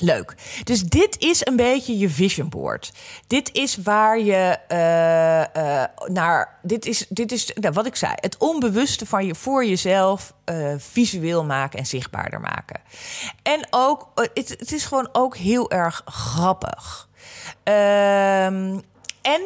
Leuk. 0.00 0.34
Dus 0.64 0.82
dit 0.82 1.18
is 1.18 1.46
een 1.46 1.56
beetje 1.56 1.98
je 1.98 2.10
vision 2.10 2.48
board. 2.48 2.92
Dit 3.26 3.52
is 3.52 3.76
waar 3.76 4.20
je 4.20 4.58
uh, 4.68 6.06
naar. 6.12 6.58
Dit 6.62 6.86
is, 6.86 7.06
dit 7.08 7.32
is 7.32 7.52
nou, 7.54 7.74
wat 7.74 7.86
ik 7.86 7.96
zei: 7.96 8.12
het 8.14 8.36
onbewuste 8.36 9.06
van 9.06 9.26
je 9.26 9.34
voor 9.34 9.64
jezelf 9.64 10.32
uh, 10.44 10.74
visueel 10.76 11.44
maken 11.44 11.78
en 11.78 11.86
zichtbaarder 11.86 12.40
maken. 12.40 12.80
En 13.42 13.66
ook, 13.70 14.08
het, 14.14 14.48
het 14.48 14.72
is 14.72 14.84
gewoon 14.84 15.08
ook 15.12 15.36
heel 15.36 15.70
erg 15.70 16.02
grappig. 16.04 17.08
Ehm, 17.62 18.78
en 19.22 19.42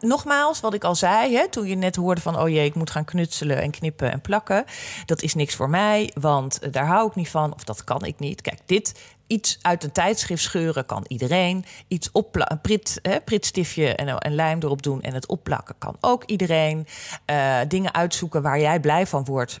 nogmaals, 0.00 0.60
wat 0.60 0.74
ik 0.74 0.84
al 0.84 0.94
zei, 0.94 1.36
hè, 1.36 1.48
toen 1.48 1.66
je 1.66 1.76
net 1.76 1.96
hoorde 1.96 2.20
van: 2.20 2.38
oh 2.38 2.48
jee, 2.48 2.64
ik 2.64 2.74
moet 2.74 2.90
gaan 2.90 3.04
knutselen 3.04 3.62
en 3.62 3.70
knippen 3.70 4.12
en 4.12 4.20
plakken. 4.20 4.64
Dat 5.06 5.22
is 5.22 5.34
niks 5.34 5.54
voor 5.54 5.70
mij, 5.70 6.10
want 6.20 6.72
daar 6.72 6.86
hou 6.86 7.08
ik 7.08 7.14
niet 7.14 7.28
van, 7.28 7.54
of 7.54 7.64
dat 7.64 7.84
kan 7.84 8.04
ik 8.04 8.18
niet. 8.18 8.40
Kijk, 8.40 8.58
dit 8.66 9.00
iets 9.26 9.58
uit 9.62 9.84
een 9.84 9.92
tijdschrift 9.92 10.42
scheuren 10.42 10.86
kan 10.86 11.04
iedereen. 11.08 11.64
Iets 11.88 12.10
opplakken, 12.12 12.60
prit, 12.60 12.98
hè, 13.02 13.20
pritstiftje 13.20 13.94
en, 13.94 14.18
en 14.18 14.34
lijm 14.34 14.58
erop 14.62 14.82
doen 14.82 15.02
en 15.02 15.14
het 15.14 15.26
opplakken 15.26 15.74
kan 15.78 15.96
ook 16.00 16.24
iedereen. 16.24 16.86
Uh, 17.30 17.60
dingen 17.68 17.94
uitzoeken 17.94 18.42
waar 18.42 18.60
jij 18.60 18.80
blij 18.80 19.06
van 19.06 19.24
wordt. 19.24 19.60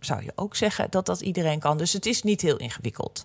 Zou 0.00 0.22
je 0.22 0.32
ook 0.34 0.56
zeggen 0.56 0.90
dat 0.90 1.06
dat 1.06 1.20
iedereen 1.20 1.58
kan. 1.58 1.78
Dus 1.78 1.92
het 1.92 2.06
is 2.06 2.22
niet 2.22 2.40
heel 2.40 2.56
ingewikkeld. 2.56 3.24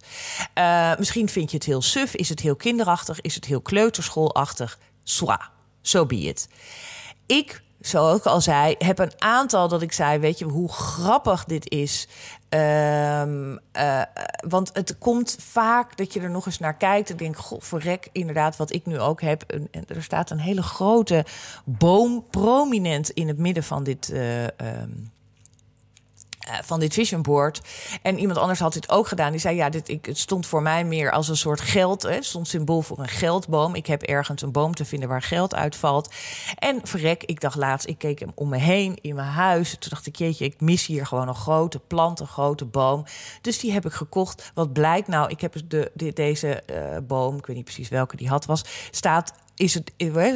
Uh, 0.58 0.96
misschien 0.98 1.30
vind 1.30 1.52
je 1.52 1.58
het 1.58 1.66
heel 1.66 1.82
suf, 1.82 2.14
is 2.16 2.30
het 2.30 2.40
heel 2.40 2.56
kinderachtig, 2.56 3.22
is 3.22 3.36
het 3.36 3.46
heel 3.46 3.62
kleuterschoolachtig. 3.62 4.80
Swa, 5.04 5.50
so 5.82 6.06
be 6.06 6.16
it. 6.16 6.48
Ik 7.26 7.64
zoals 7.86 8.18
ik 8.18 8.26
al 8.26 8.42
zei, 8.42 8.76
heb 8.78 9.00
een 9.00 9.12
aantal 9.18 9.68
dat 9.68 9.82
ik 9.82 9.92
zei: 9.92 10.20
Weet 10.20 10.40
je 10.40 10.46
hoe 10.46 10.72
grappig 10.72 11.46
dit 11.46 11.70
is? 11.70 12.08
Um, 12.50 13.60
uh, 13.78 14.02
want 14.48 14.70
het 14.74 14.98
komt 14.98 15.38
vaak 15.40 15.98
dat 15.98 16.14
je 16.14 16.20
er 16.20 16.30
nog 16.30 16.46
eens 16.46 16.60
naar 16.60 16.78
kijkt 16.78 17.10
en 17.10 17.18
denkt: 17.18 17.38
Goh, 17.38 17.62
verrek, 17.62 18.10
inderdaad, 18.12 18.58
wat 18.58 18.74
ik 18.74 18.86
nu 18.86 19.00
ook 19.00 19.22
heb. 19.22 19.44
En, 19.44 19.70
er 19.88 20.04
staat 20.04 20.30
een 20.30 20.40
hele 20.40 20.64
grote 20.64 21.26
boom 21.64 22.26
prominent 22.30 23.10
in 23.10 23.28
het 23.28 23.38
midden 23.38 23.64
van 23.64 23.84
dit. 23.84 24.10
Um, 24.10 24.18
uh, 24.62 24.82
van 26.64 26.80
dit 26.80 26.94
vision 26.94 27.22
board. 27.22 27.62
En 28.02 28.20
iemand 28.20 28.40
anders 28.40 28.60
had 28.60 28.74
dit 28.74 28.90
ook 28.90 29.08
gedaan. 29.08 29.32
Die 29.32 29.40
zei: 29.40 29.56
Ja, 29.56 29.70
dit, 29.70 29.90
ik, 29.90 30.06
het 30.06 30.18
stond 30.18 30.48
voor 30.48 30.62
mij 30.62 30.84
meer 30.84 31.12
als 31.12 31.28
een 31.28 31.38
soort 31.38 31.62
geld. 31.62 32.02
Hè, 32.02 32.22
stond 32.22 32.48
symbool 32.48 32.82
voor 32.82 33.00
een 33.00 33.08
geldboom. 33.08 33.76
Ik 33.76 33.86
heb 33.86 34.02
ergens 34.02 34.42
een 34.42 34.52
boom 34.52 34.76
te 34.76 34.86
vinden 34.86 35.10
waar 35.10 35.22
geld 35.22 35.56
uitvalt. 35.56 36.14
En 36.60 36.80
verrek, 36.84 37.24
ik 37.24 37.42
dacht 37.42 37.56
laatst, 37.56 37.88
ik 37.88 37.98
keek 37.98 38.20
hem 38.20 38.32
om 38.36 38.50
me 38.50 38.58
heen 38.58 38.98
in 39.02 39.16
mijn 39.16 39.28
huis. 39.28 39.70
Toen 39.70 39.90
dacht 39.90 40.06
ik: 40.06 40.16
Jeetje, 40.16 40.46
ik 40.46 40.62
mis 40.62 40.86
hier 40.86 41.06
gewoon 41.06 41.28
een 41.28 41.36
grote 41.36 41.80
plant, 41.80 42.20
een 42.20 42.28
grote 42.28 42.66
boom. 42.66 43.06
Dus 43.42 43.60
die 43.60 43.72
heb 43.72 43.86
ik 43.86 43.94
gekocht. 43.94 44.52
Wat 44.54 44.74
blijkt 44.74 45.08
nou? 45.08 45.30
Ik 45.30 45.42
heb 45.42 45.56
de, 45.68 45.92
de, 45.94 46.14
deze 46.14 46.64
uh, 46.72 46.98
boom, 47.08 47.38
ik 47.38 47.46
weet 47.46 47.56
niet 47.56 47.66
precies 47.66 47.90
welke 47.90 48.16
die 48.16 48.30
had 48.30 48.46
was, 48.46 48.64
staat 48.92 49.34
is 49.56 49.74
het 49.74 49.92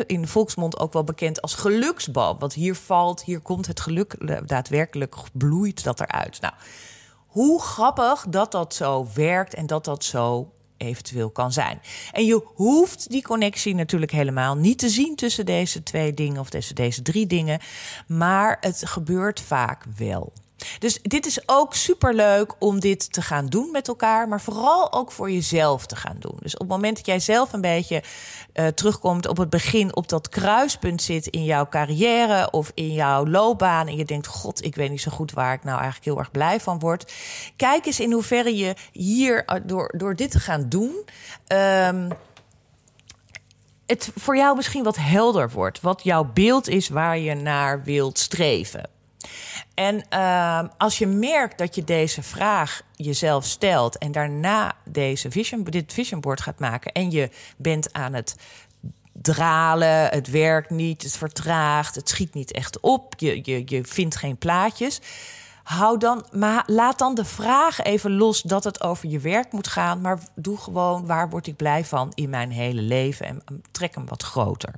in 0.07 0.27
volksmond 0.27 0.79
ook 0.79 0.93
wel 0.93 1.03
bekend 1.03 1.41
als 1.41 1.53
geluksboom. 1.53 2.39
Want 2.39 2.53
hier 2.53 2.75
valt, 2.75 3.23
hier 3.23 3.39
komt 3.39 3.67
het 3.67 3.79
geluk 3.79 4.15
daadwerkelijk 4.47 5.15
bloeit 5.33 5.83
dat 5.83 5.99
eruit. 5.99 6.41
Nou, 6.41 6.53
hoe 7.27 7.61
grappig 7.61 8.25
dat 8.29 8.51
dat 8.51 8.73
zo 8.73 9.07
werkt 9.13 9.53
en 9.53 9.67
dat 9.67 9.85
dat 9.85 10.03
zo 10.03 10.51
eventueel 10.77 11.29
kan 11.29 11.51
zijn. 11.51 11.81
En 12.11 12.25
je 12.25 12.45
hoeft 12.53 13.09
die 13.09 13.21
connectie 13.21 13.75
natuurlijk 13.75 14.11
helemaal 14.11 14.55
niet 14.55 14.79
te 14.79 14.89
zien 14.89 15.15
tussen 15.15 15.45
deze 15.45 15.83
twee 15.83 16.13
dingen 16.13 16.39
of 16.39 16.49
tussen 16.49 16.75
deze 16.75 17.01
drie 17.01 17.27
dingen, 17.27 17.59
maar 18.07 18.57
het 18.59 18.81
gebeurt 18.85 19.41
vaak 19.41 19.85
wel. 19.97 20.33
Dus 20.79 20.99
dit 21.01 21.25
is 21.25 21.39
ook 21.45 21.75
super 21.75 22.13
leuk 22.13 22.53
om 22.59 22.79
dit 22.79 23.13
te 23.13 23.21
gaan 23.21 23.47
doen 23.47 23.71
met 23.71 23.87
elkaar, 23.87 24.27
maar 24.27 24.41
vooral 24.41 24.93
ook 24.93 25.11
voor 25.11 25.31
jezelf 25.31 25.85
te 25.85 25.95
gaan 25.95 26.15
doen. 26.19 26.37
Dus 26.39 26.53
op 26.53 26.59
het 26.59 26.69
moment 26.69 26.95
dat 26.95 27.05
jij 27.05 27.19
zelf 27.19 27.53
een 27.53 27.61
beetje 27.61 28.03
uh, 28.53 28.67
terugkomt 28.67 29.27
op 29.27 29.37
het 29.37 29.49
begin, 29.49 29.95
op 29.95 30.09
dat 30.09 30.29
kruispunt 30.29 31.01
zit 31.01 31.27
in 31.27 31.43
jouw 31.43 31.67
carrière 31.69 32.51
of 32.51 32.71
in 32.73 32.93
jouw 32.93 33.27
loopbaan 33.27 33.87
en 33.87 33.95
je 33.95 34.05
denkt: 34.05 34.27
God, 34.27 34.63
ik 34.63 34.75
weet 34.75 34.89
niet 34.89 35.01
zo 35.01 35.11
goed 35.11 35.31
waar 35.31 35.53
ik 35.53 35.63
nou 35.63 35.75
eigenlijk 35.75 36.05
heel 36.05 36.19
erg 36.19 36.31
blij 36.31 36.59
van 36.59 36.79
word. 36.79 37.13
Kijk 37.55 37.85
eens 37.85 37.99
in 37.99 38.11
hoeverre 38.11 38.55
je 38.55 38.75
hier 38.91 39.45
eh, 39.45 39.61
door, 39.65 39.93
door 39.97 40.15
dit 40.15 40.31
te 40.31 40.39
gaan 40.39 40.69
doen. 40.69 41.05
Um, 41.47 42.07
het 43.85 44.11
voor 44.15 44.37
jou 44.37 44.55
misschien 44.55 44.83
wat 44.83 44.97
helder 44.97 45.49
wordt. 45.49 45.81
Wat 45.81 46.03
jouw 46.03 46.31
beeld 46.33 46.67
is 46.67 46.89
waar 46.89 47.17
je 47.17 47.33
naar 47.35 47.83
wilt 47.83 48.19
streven. 48.19 48.89
En 49.73 50.03
uh, 50.13 50.63
als 50.77 50.97
je 50.97 51.07
merkt 51.07 51.57
dat 51.57 51.75
je 51.75 51.83
deze 51.83 52.23
vraag 52.23 52.81
jezelf 52.95 53.45
stelt 53.45 53.97
en 53.97 54.11
daarna 54.11 54.75
deze 54.85 55.31
vision, 55.31 55.63
dit 55.63 55.93
vision 55.93 56.21
board 56.21 56.41
gaat 56.41 56.59
maken 56.59 56.91
en 56.91 57.11
je 57.11 57.29
bent 57.57 57.93
aan 57.93 58.13
het 58.13 58.35
dralen, 59.21 60.07
het 60.07 60.29
werkt 60.29 60.69
niet, 60.69 61.03
het 61.03 61.17
vertraagt, 61.17 61.95
het 61.95 62.09
schiet 62.09 62.33
niet 62.33 62.51
echt 62.51 62.79
op, 62.79 63.13
je, 63.17 63.39
je, 63.43 63.61
je 63.65 63.83
vindt 63.83 64.15
geen 64.15 64.37
plaatjes. 64.37 65.01
Hou 65.63 65.97
dan, 65.97 66.25
maar 66.31 66.63
laat 66.65 66.99
dan 66.99 67.15
de 67.15 67.25
vraag 67.25 67.81
even 67.81 68.11
los 68.15 68.41
dat 68.41 68.63
het 68.63 68.83
over 68.83 69.09
je 69.09 69.19
werk 69.19 69.51
moet 69.51 69.67
gaan, 69.67 70.01
maar 70.01 70.19
doe 70.35 70.57
gewoon 70.57 71.05
waar 71.05 71.29
word 71.29 71.47
ik 71.47 71.55
blij 71.55 71.85
van 71.85 72.11
in 72.13 72.29
mijn 72.29 72.51
hele 72.51 72.81
leven 72.81 73.25
en 73.25 73.61
trek 73.71 73.95
hem 73.95 74.07
wat 74.07 74.23
groter. 74.23 74.73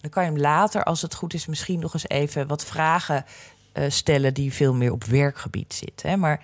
Dan 0.00 0.10
kan 0.10 0.24
je 0.24 0.30
hem 0.30 0.40
later, 0.40 0.84
als 0.84 1.02
het 1.02 1.14
goed 1.14 1.34
is, 1.34 1.46
misschien 1.46 1.80
nog 1.80 1.94
eens 1.94 2.08
even 2.08 2.46
wat 2.46 2.64
vragen 2.64 3.24
uh, 3.74 3.84
stellen 3.88 4.34
die 4.34 4.52
veel 4.52 4.74
meer 4.74 4.92
op 4.92 5.04
werkgebied 5.04 5.74
zit. 5.74 6.02
Hè? 6.02 6.16
Maar 6.16 6.42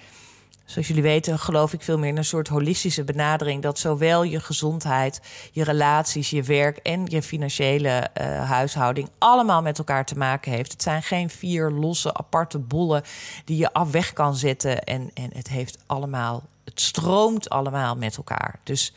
zoals 0.64 0.88
jullie 0.88 1.02
weten, 1.02 1.38
geloof 1.38 1.72
ik 1.72 1.82
veel 1.82 1.98
meer 1.98 2.08
in 2.08 2.16
een 2.16 2.24
soort 2.24 2.48
holistische 2.48 3.04
benadering. 3.04 3.62
Dat 3.62 3.78
zowel 3.78 4.22
je 4.22 4.40
gezondheid, 4.40 5.20
je 5.52 5.64
relaties, 5.64 6.30
je 6.30 6.42
werk 6.42 6.76
en 6.76 7.02
je 7.06 7.22
financiële 7.22 8.10
uh, 8.20 8.50
huishouding 8.50 9.08
allemaal 9.18 9.62
met 9.62 9.78
elkaar 9.78 10.04
te 10.04 10.16
maken 10.16 10.52
heeft. 10.52 10.72
Het 10.72 10.82
zijn 10.82 11.02
geen 11.02 11.30
vier 11.30 11.70
losse, 11.70 12.14
aparte 12.14 12.58
bollen 12.58 13.02
die 13.44 13.56
je 13.56 13.72
af 13.72 13.90
weg 13.90 14.12
kan 14.12 14.36
zetten. 14.36 14.84
En, 14.84 15.10
en 15.14 15.30
het 15.34 15.48
heeft 15.48 15.78
allemaal, 15.86 16.42
het 16.64 16.80
stroomt 16.80 17.48
allemaal 17.48 17.96
met 17.96 18.16
elkaar. 18.16 18.58
Dus 18.62 18.92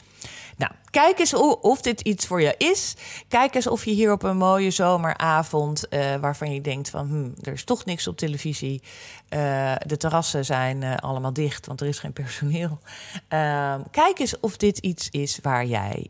nou, 0.57 0.71
kijk 0.89 1.19
eens 1.19 1.33
of 1.61 1.81
dit 1.81 2.01
iets 2.01 2.25
voor 2.25 2.41
je 2.41 2.55
is. 2.57 2.95
Kijk 3.27 3.55
eens 3.55 3.67
of 3.67 3.85
je 3.85 3.91
hier 3.91 4.11
op 4.11 4.23
een 4.23 4.37
mooie 4.37 4.71
zomeravond, 4.71 5.85
uh, 5.89 6.15
waarvan 6.15 6.53
je 6.53 6.61
denkt 6.61 6.89
van, 6.89 7.07
hm, 7.07 7.47
er 7.47 7.53
is 7.53 7.63
toch 7.63 7.85
niks 7.85 8.07
op 8.07 8.17
televisie. 8.17 8.81
Uh, 9.29 9.75
de 9.85 9.97
terrassen 9.97 10.45
zijn 10.45 10.81
uh, 10.81 10.95
allemaal 10.95 11.33
dicht, 11.33 11.65
want 11.65 11.81
er 11.81 11.87
is 11.87 11.99
geen 11.99 12.13
personeel. 12.13 12.79
Ehm, 13.27 13.81
kijk 13.91 14.19
eens 14.19 14.39
of 14.39 14.57
dit 14.57 14.77
iets 14.77 15.09
is 15.09 15.39
waar 15.41 15.65
jij, 15.65 16.07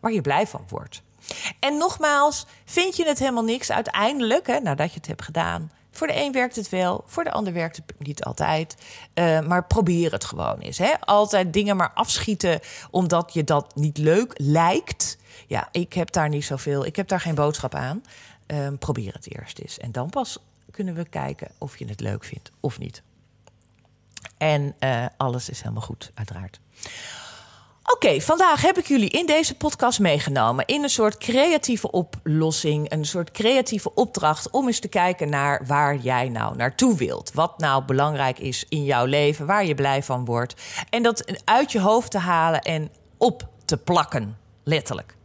waar 0.00 0.12
je 0.12 0.20
blij 0.20 0.46
van 0.46 0.64
wordt. 0.68 1.02
En 1.60 1.76
nogmaals, 1.76 2.46
vind 2.64 2.96
je 2.96 3.06
het 3.06 3.18
helemaal 3.18 3.44
niks 3.44 3.72
uiteindelijk, 3.72 4.46
hè, 4.46 4.60
nadat 4.60 4.90
je 4.90 4.96
het 4.96 5.06
hebt 5.06 5.22
gedaan, 5.22 5.70
voor 5.92 6.06
de 6.06 6.16
een 6.16 6.32
werkt 6.32 6.56
het 6.56 6.68
wel, 6.68 7.04
voor 7.06 7.24
de 7.24 7.32
ander 7.32 7.52
werkt 7.52 7.76
het 7.76 7.94
niet 7.98 8.24
altijd. 8.24 8.76
Uh, 9.14 9.40
maar 9.40 9.66
probeer 9.66 10.12
het 10.12 10.24
gewoon 10.24 10.58
eens. 10.58 10.78
Hè? 10.78 11.00
Altijd 11.00 11.52
dingen 11.52 11.76
maar 11.76 11.92
afschieten 11.94 12.60
omdat 12.90 13.32
je 13.32 13.44
dat 13.44 13.74
niet 13.74 13.98
leuk 13.98 14.32
lijkt. 14.36 15.18
Ja, 15.46 15.68
ik 15.72 15.92
heb 15.92 16.12
daar 16.12 16.28
niet 16.28 16.44
zoveel, 16.44 16.86
ik 16.86 16.96
heb 16.96 17.08
daar 17.08 17.20
geen 17.20 17.34
boodschap 17.34 17.74
aan. 17.74 18.02
Uh, 18.46 18.68
probeer 18.78 19.12
het 19.12 19.34
eerst 19.36 19.58
eens. 19.58 19.78
En 19.78 19.92
dan 19.92 20.10
pas 20.10 20.38
kunnen 20.70 20.94
we 20.94 21.04
kijken 21.04 21.48
of 21.58 21.78
je 21.78 21.86
het 21.86 22.00
leuk 22.00 22.24
vindt 22.24 22.50
of 22.60 22.78
niet. 22.78 23.02
En 24.38 24.74
uh, 24.80 25.06
alles 25.16 25.48
is 25.48 25.60
helemaal 25.60 25.82
goed, 25.82 26.10
uiteraard. 26.14 26.60
Oké, 27.94 28.20
vandaag 28.20 28.62
heb 28.62 28.78
ik 28.78 28.86
jullie 28.86 29.08
in 29.08 29.26
deze 29.26 29.56
podcast 29.56 30.00
meegenomen 30.00 30.66
in 30.66 30.82
een 30.82 30.90
soort 30.90 31.18
creatieve 31.18 31.90
oplossing, 31.90 32.92
een 32.92 33.04
soort 33.04 33.30
creatieve 33.30 33.94
opdracht 33.94 34.50
om 34.50 34.66
eens 34.66 34.78
te 34.78 34.88
kijken 34.88 35.30
naar 35.30 35.66
waar 35.66 35.96
jij 35.96 36.28
nou 36.28 36.56
naartoe 36.56 36.96
wilt. 36.96 37.32
Wat 37.34 37.58
nou 37.58 37.84
belangrijk 37.84 38.38
is 38.38 38.64
in 38.68 38.84
jouw 38.84 39.04
leven, 39.04 39.46
waar 39.46 39.64
je 39.64 39.74
blij 39.74 40.02
van 40.02 40.24
wordt. 40.24 40.54
En 40.90 41.02
dat 41.02 41.42
uit 41.44 41.72
je 41.72 41.80
hoofd 41.80 42.10
te 42.10 42.18
halen 42.18 42.60
en 42.60 42.90
op 43.18 43.48
te 43.64 43.76
plakken, 43.76 44.38
letterlijk, 44.64 45.16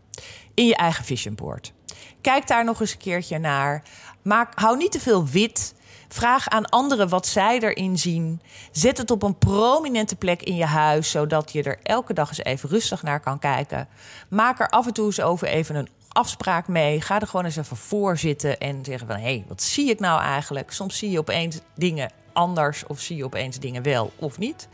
in 0.53 0.65
je 0.65 0.75
eigen 0.75 1.05
vision 1.05 1.35
board. 1.35 1.73
Kijk 2.21 2.47
daar 2.47 2.63
nog 2.63 2.81
eens 2.81 2.91
een 2.91 2.97
keertje 2.97 3.37
naar. 3.37 3.83
Maak, 4.21 4.59
hou 4.59 4.77
niet 4.77 4.91
te 4.91 4.99
veel 4.99 5.25
wit. 5.25 5.73
Vraag 6.07 6.49
aan 6.49 6.69
anderen 6.69 7.09
wat 7.09 7.27
zij 7.27 7.59
erin 7.59 7.97
zien. 7.97 8.41
Zet 8.71 8.97
het 8.97 9.11
op 9.11 9.23
een 9.23 9.37
prominente 9.37 10.15
plek 10.15 10.41
in 10.41 10.55
je 10.55 10.65
huis, 10.65 11.11
zodat 11.11 11.51
je 11.51 11.63
er 11.63 11.79
elke 11.83 12.13
dag 12.13 12.29
eens 12.29 12.43
even 12.43 12.69
rustig 12.69 13.03
naar 13.03 13.19
kan 13.19 13.39
kijken. 13.39 13.87
Maak 14.29 14.59
er 14.59 14.69
af 14.69 14.85
en 14.87 14.93
toe 14.93 15.05
eens 15.05 15.21
over 15.21 15.47
even 15.47 15.75
een 15.75 15.89
afspraak 16.11 16.67
mee. 16.67 17.01
Ga 17.01 17.19
er 17.19 17.27
gewoon 17.27 17.45
eens 17.45 17.55
even 17.55 17.77
voor 17.77 18.17
zitten 18.17 18.59
en 18.59 18.85
zeggen 18.85 19.07
van... 19.07 19.15
hé, 19.15 19.23
hey, 19.23 19.45
wat 19.47 19.61
zie 19.61 19.89
ik 19.89 19.99
nou 19.99 20.21
eigenlijk? 20.21 20.71
Soms 20.71 20.97
zie 20.97 21.09
je 21.09 21.19
opeens 21.19 21.59
dingen 21.75 22.11
anders 22.33 22.85
of 22.87 22.99
zie 22.99 23.17
je 23.17 23.25
opeens 23.25 23.59
dingen 23.59 23.83
wel 23.83 24.11
of 24.15 24.37
niet. 24.37 24.67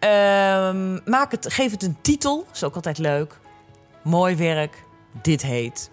Um, 0.00 1.00
maak 1.04 1.30
het, 1.30 1.52
geef 1.52 1.70
het 1.70 1.82
een 1.82 1.96
titel, 2.00 2.46
is 2.52 2.64
ook 2.64 2.74
altijd 2.74 2.98
leuk. 2.98 3.38
Mooi 4.02 4.36
werk, 4.36 4.84
dit 5.22 5.42
heet. 5.42 5.90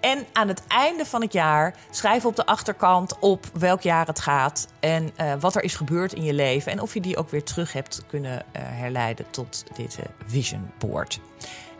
En 0.00 0.26
aan 0.32 0.48
het 0.48 0.62
einde 0.66 1.06
van 1.06 1.22
het 1.22 1.32
jaar 1.32 1.74
schrijf 1.90 2.24
op 2.24 2.36
de 2.36 2.46
achterkant 2.46 3.18
op 3.18 3.46
welk 3.52 3.80
jaar 3.80 4.06
het 4.06 4.20
gaat 4.20 4.68
en 4.80 5.10
uh, 5.20 5.32
wat 5.40 5.56
er 5.56 5.62
is 5.62 5.74
gebeurd 5.74 6.12
in 6.12 6.22
je 6.22 6.32
leven 6.32 6.72
en 6.72 6.80
of 6.80 6.94
je 6.94 7.00
die 7.00 7.16
ook 7.16 7.30
weer 7.30 7.44
terug 7.44 7.72
hebt 7.72 8.02
kunnen 8.06 8.32
uh, 8.32 8.62
herleiden 8.62 9.26
tot 9.30 9.64
dit 9.76 9.98
vision 10.26 10.70
board. 10.78 11.20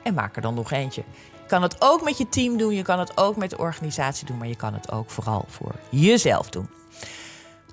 En 0.02 0.14
maak 0.14 0.36
er 0.36 0.42
dan 0.42 0.54
nog 0.54 0.70
eentje. 0.70 1.02
Je 1.32 1.46
kan 1.56 1.62
het 1.62 1.76
ook 1.78 2.02
met 2.02 2.18
je 2.18 2.28
team 2.28 2.56
doen, 2.56 2.74
je 2.74 2.82
kan 2.82 2.98
het 2.98 3.16
ook 3.16 3.36
met 3.36 3.50
de 3.50 3.58
organisatie 3.58 4.26
doen, 4.26 4.38
maar 4.38 4.48
je 4.48 4.56
kan 4.56 4.74
het 4.74 4.92
ook 4.92 5.10
vooral 5.10 5.44
voor 5.48 5.74
jezelf 5.88 6.50
doen. 6.50 6.68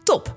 Top. 0.04 0.36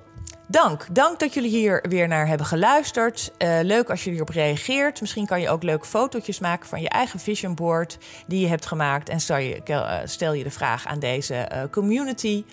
Dank. 0.51 0.87
Dank 0.93 1.19
dat 1.19 1.35
jullie 1.35 1.51
hier 1.51 1.85
weer 1.89 2.09
naar 2.09 2.27
hebben 2.27 2.47
geluisterd. 2.47 3.33
Uh, 3.39 3.59
leuk 3.63 3.91
als 3.91 4.05
je 4.05 4.11
hierop 4.11 4.29
reageert. 4.29 5.01
Misschien 5.01 5.27
kan 5.27 5.41
je 5.41 5.49
ook 5.49 5.63
leuke 5.63 5.87
fotootjes 5.87 6.39
maken 6.39 6.69
van 6.69 6.81
je 6.81 6.89
eigen 6.89 7.21
vision 7.21 7.55
board 7.55 7.99
die 8.27 8.41
je 8.41 8.47
hebt 8.47 8.67
gemaakt. 8.67 9.09
En 9.09 9.21
stel 9.21 9.37
je, 9.37 9.61
uh, 9.67 9.93
stel 10.05 10.33
je 10.33 10.45
de 10.45 10.51
vraag 10.51 10.87
aan 10.87 10.99
deze 10.99 11.49
uh, 11.53 11.63
community. 11.71 12.45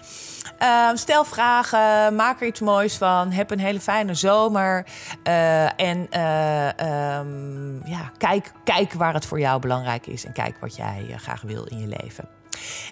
stel 0.93 1.25
vragen, 1.25 2.15
maak 2.15 2.41
er 2.41 2.47
iets 2.47 2.59
moois 2.59 2.97
van. 2.97 3.31
Heb 3.31 3.51
een 3.51 3.59
hele 3.59 3.79
fijne 3.79 4.13
zomer. 4.13 4.85
en 5.75 6.21
um, 6.21 7.81
ja, 7.85 8.11
kijk, 8.17 8.51
kijk 8.63 8.93
waar 8.93 9.13
het 9.13 9.25
voor 9.25 9.39
jou 9.39 9.59
belangrijk 9.59 10.07
is. 10.07 10.25
En 10.25 10.33
kijk 10.33 10.57
wat 10.59 10.75
jij 10.75 11.15
graag 11.17 11.41
wil 11.41 11.63
in 11.63 11.79
je 11.79 11.87
leven. 11.87 12.36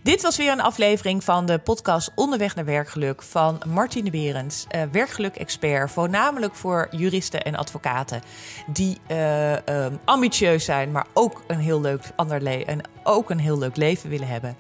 Dit 0.04 0.22
was 0.22 0.38
weer 0.38 0.52
een 0.52 0.62
aflevering 0.62 1.24
van 1.24 1.46
de 1.46 1.58
podcast 1.58 2.12
Onderweg 2.16 2.56
naar 2.56 2.66
Werkgeluk 2.66 3.22
van 3.22 3.62
Martine 3.68 4.10
Berends, 4.10 4.66
uh, 4.76 4.82
werkgeluk-expert, 4.92 5.92
voornamelijk 5.92 6.56
voor 6.56 6.88
juristen 6.92 7.44
en 7.44 7.56
advocaten 7.56 8.22
die 8.68 8.98
uh, 9.08 9.52
um, 9.52 10.00
ambitieus 10.06 10.66
zijn, 10.66 10.92
maar 10.92 11.06
ook 11.14 11.44
een 11.48 11.60
heel 11.60 11.82
leuk 11.82 12.02
ander 12.16 12.42
leven 12.42 12.82
ook 13.08 13.30
een 13.30 13.40
heel 13.40 13.58
leuk 13.58 13.76
leven 13.76 14.10
willen 14.10 14.28
hebben. 14.28 14.58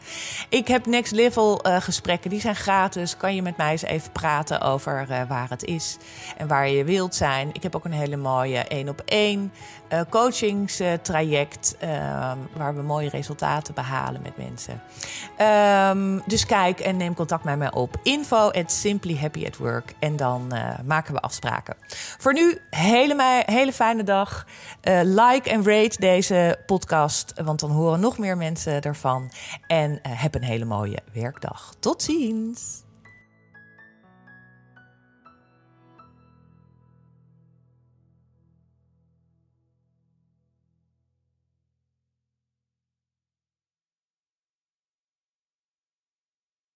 Ik 0.49 0.67
heb 0.67 0.85
next 0.85 1.11
level 1.11 1.59
gesprekken, 1.63 2.29
die 2.29 2.39
zijn 2.39 2.55
gratis. 2.55 3.17
Kan 3.17 3.35
je 3.35 3.41
met 3.41 3.57
mij 3.57 3.71
eens 3.71 3.81
even 3.81 4.11
praten 4.11 4.61
over 4.61 5.25
waar 5.27 5.49
het 5.49 5.63
is 5.63 5.97
en 6.37 6.47
waar 6.47 6.69
je 6.69 6.83
wilt 6.83 7.15
zijn. 7.15 7.49
Ik 7.53 7.63
heb 7.63 7.75
ook 7.75 7.85
een 7.85 7.91
hele 7.91 8.17
mooie 8.17 8.57
één 8.57 8.89
op 8.89 9.01
één 9.05 9.53
coachingstraject 10.09 11.77
waar 12.53 12.75
we 12.75 12.81
mooie 12.81 13.09
resultaten 13.09 13.73
behalen 13.73 14.21
met 14.21 14.37
mensen. 14.37 14.81
Um, 15.91 16.21
dus 16.25 16.45
kijk 16.45 16.79
en 16.79 16.97
neem 16.97 17.13
contact 17.13 17.43
met 17.43 17.57
mij 17.57 17.73
op. 17.73 17.97
Info 18.03 18.49
at 18.51 18.71
Simply 18.71 19.17
Happy 19.17 19.45
at 19.45 19.57
Work. 19.57 19.93
En 19.99 20.15
dan 20.15 20.53
maken 20.85 21.13
we 21.13 21.19
afspraken. 21.19 21.75
Voor 22.17 22.33
nu, 22.33 22.57
hele, 22.69 23.43
hele 23.45 23.73
fijne 23.73 24.03
dag. 24.03 24.45
like 25.03 25.49
en 25.49 25.65
rate 25.65 25.99
deze 25.99 26.59
podcast, 26.65 27.33
want 27.43 27.59
dan 27.59 27.71
horen 27.71 27.99
nog 27.99 28.17
meer 28.17 28.37
mensen 28.37 28.81
ervan. 28.81 29.31
En 29.67 29.99
heb 30.01 30.35
een 30.35 30.43
hele 30.43 30.65
mooie 30.65 30.99
werkdag. 31.13 31.73
Tot 31.79 32.03
ziens! 32.03 32.84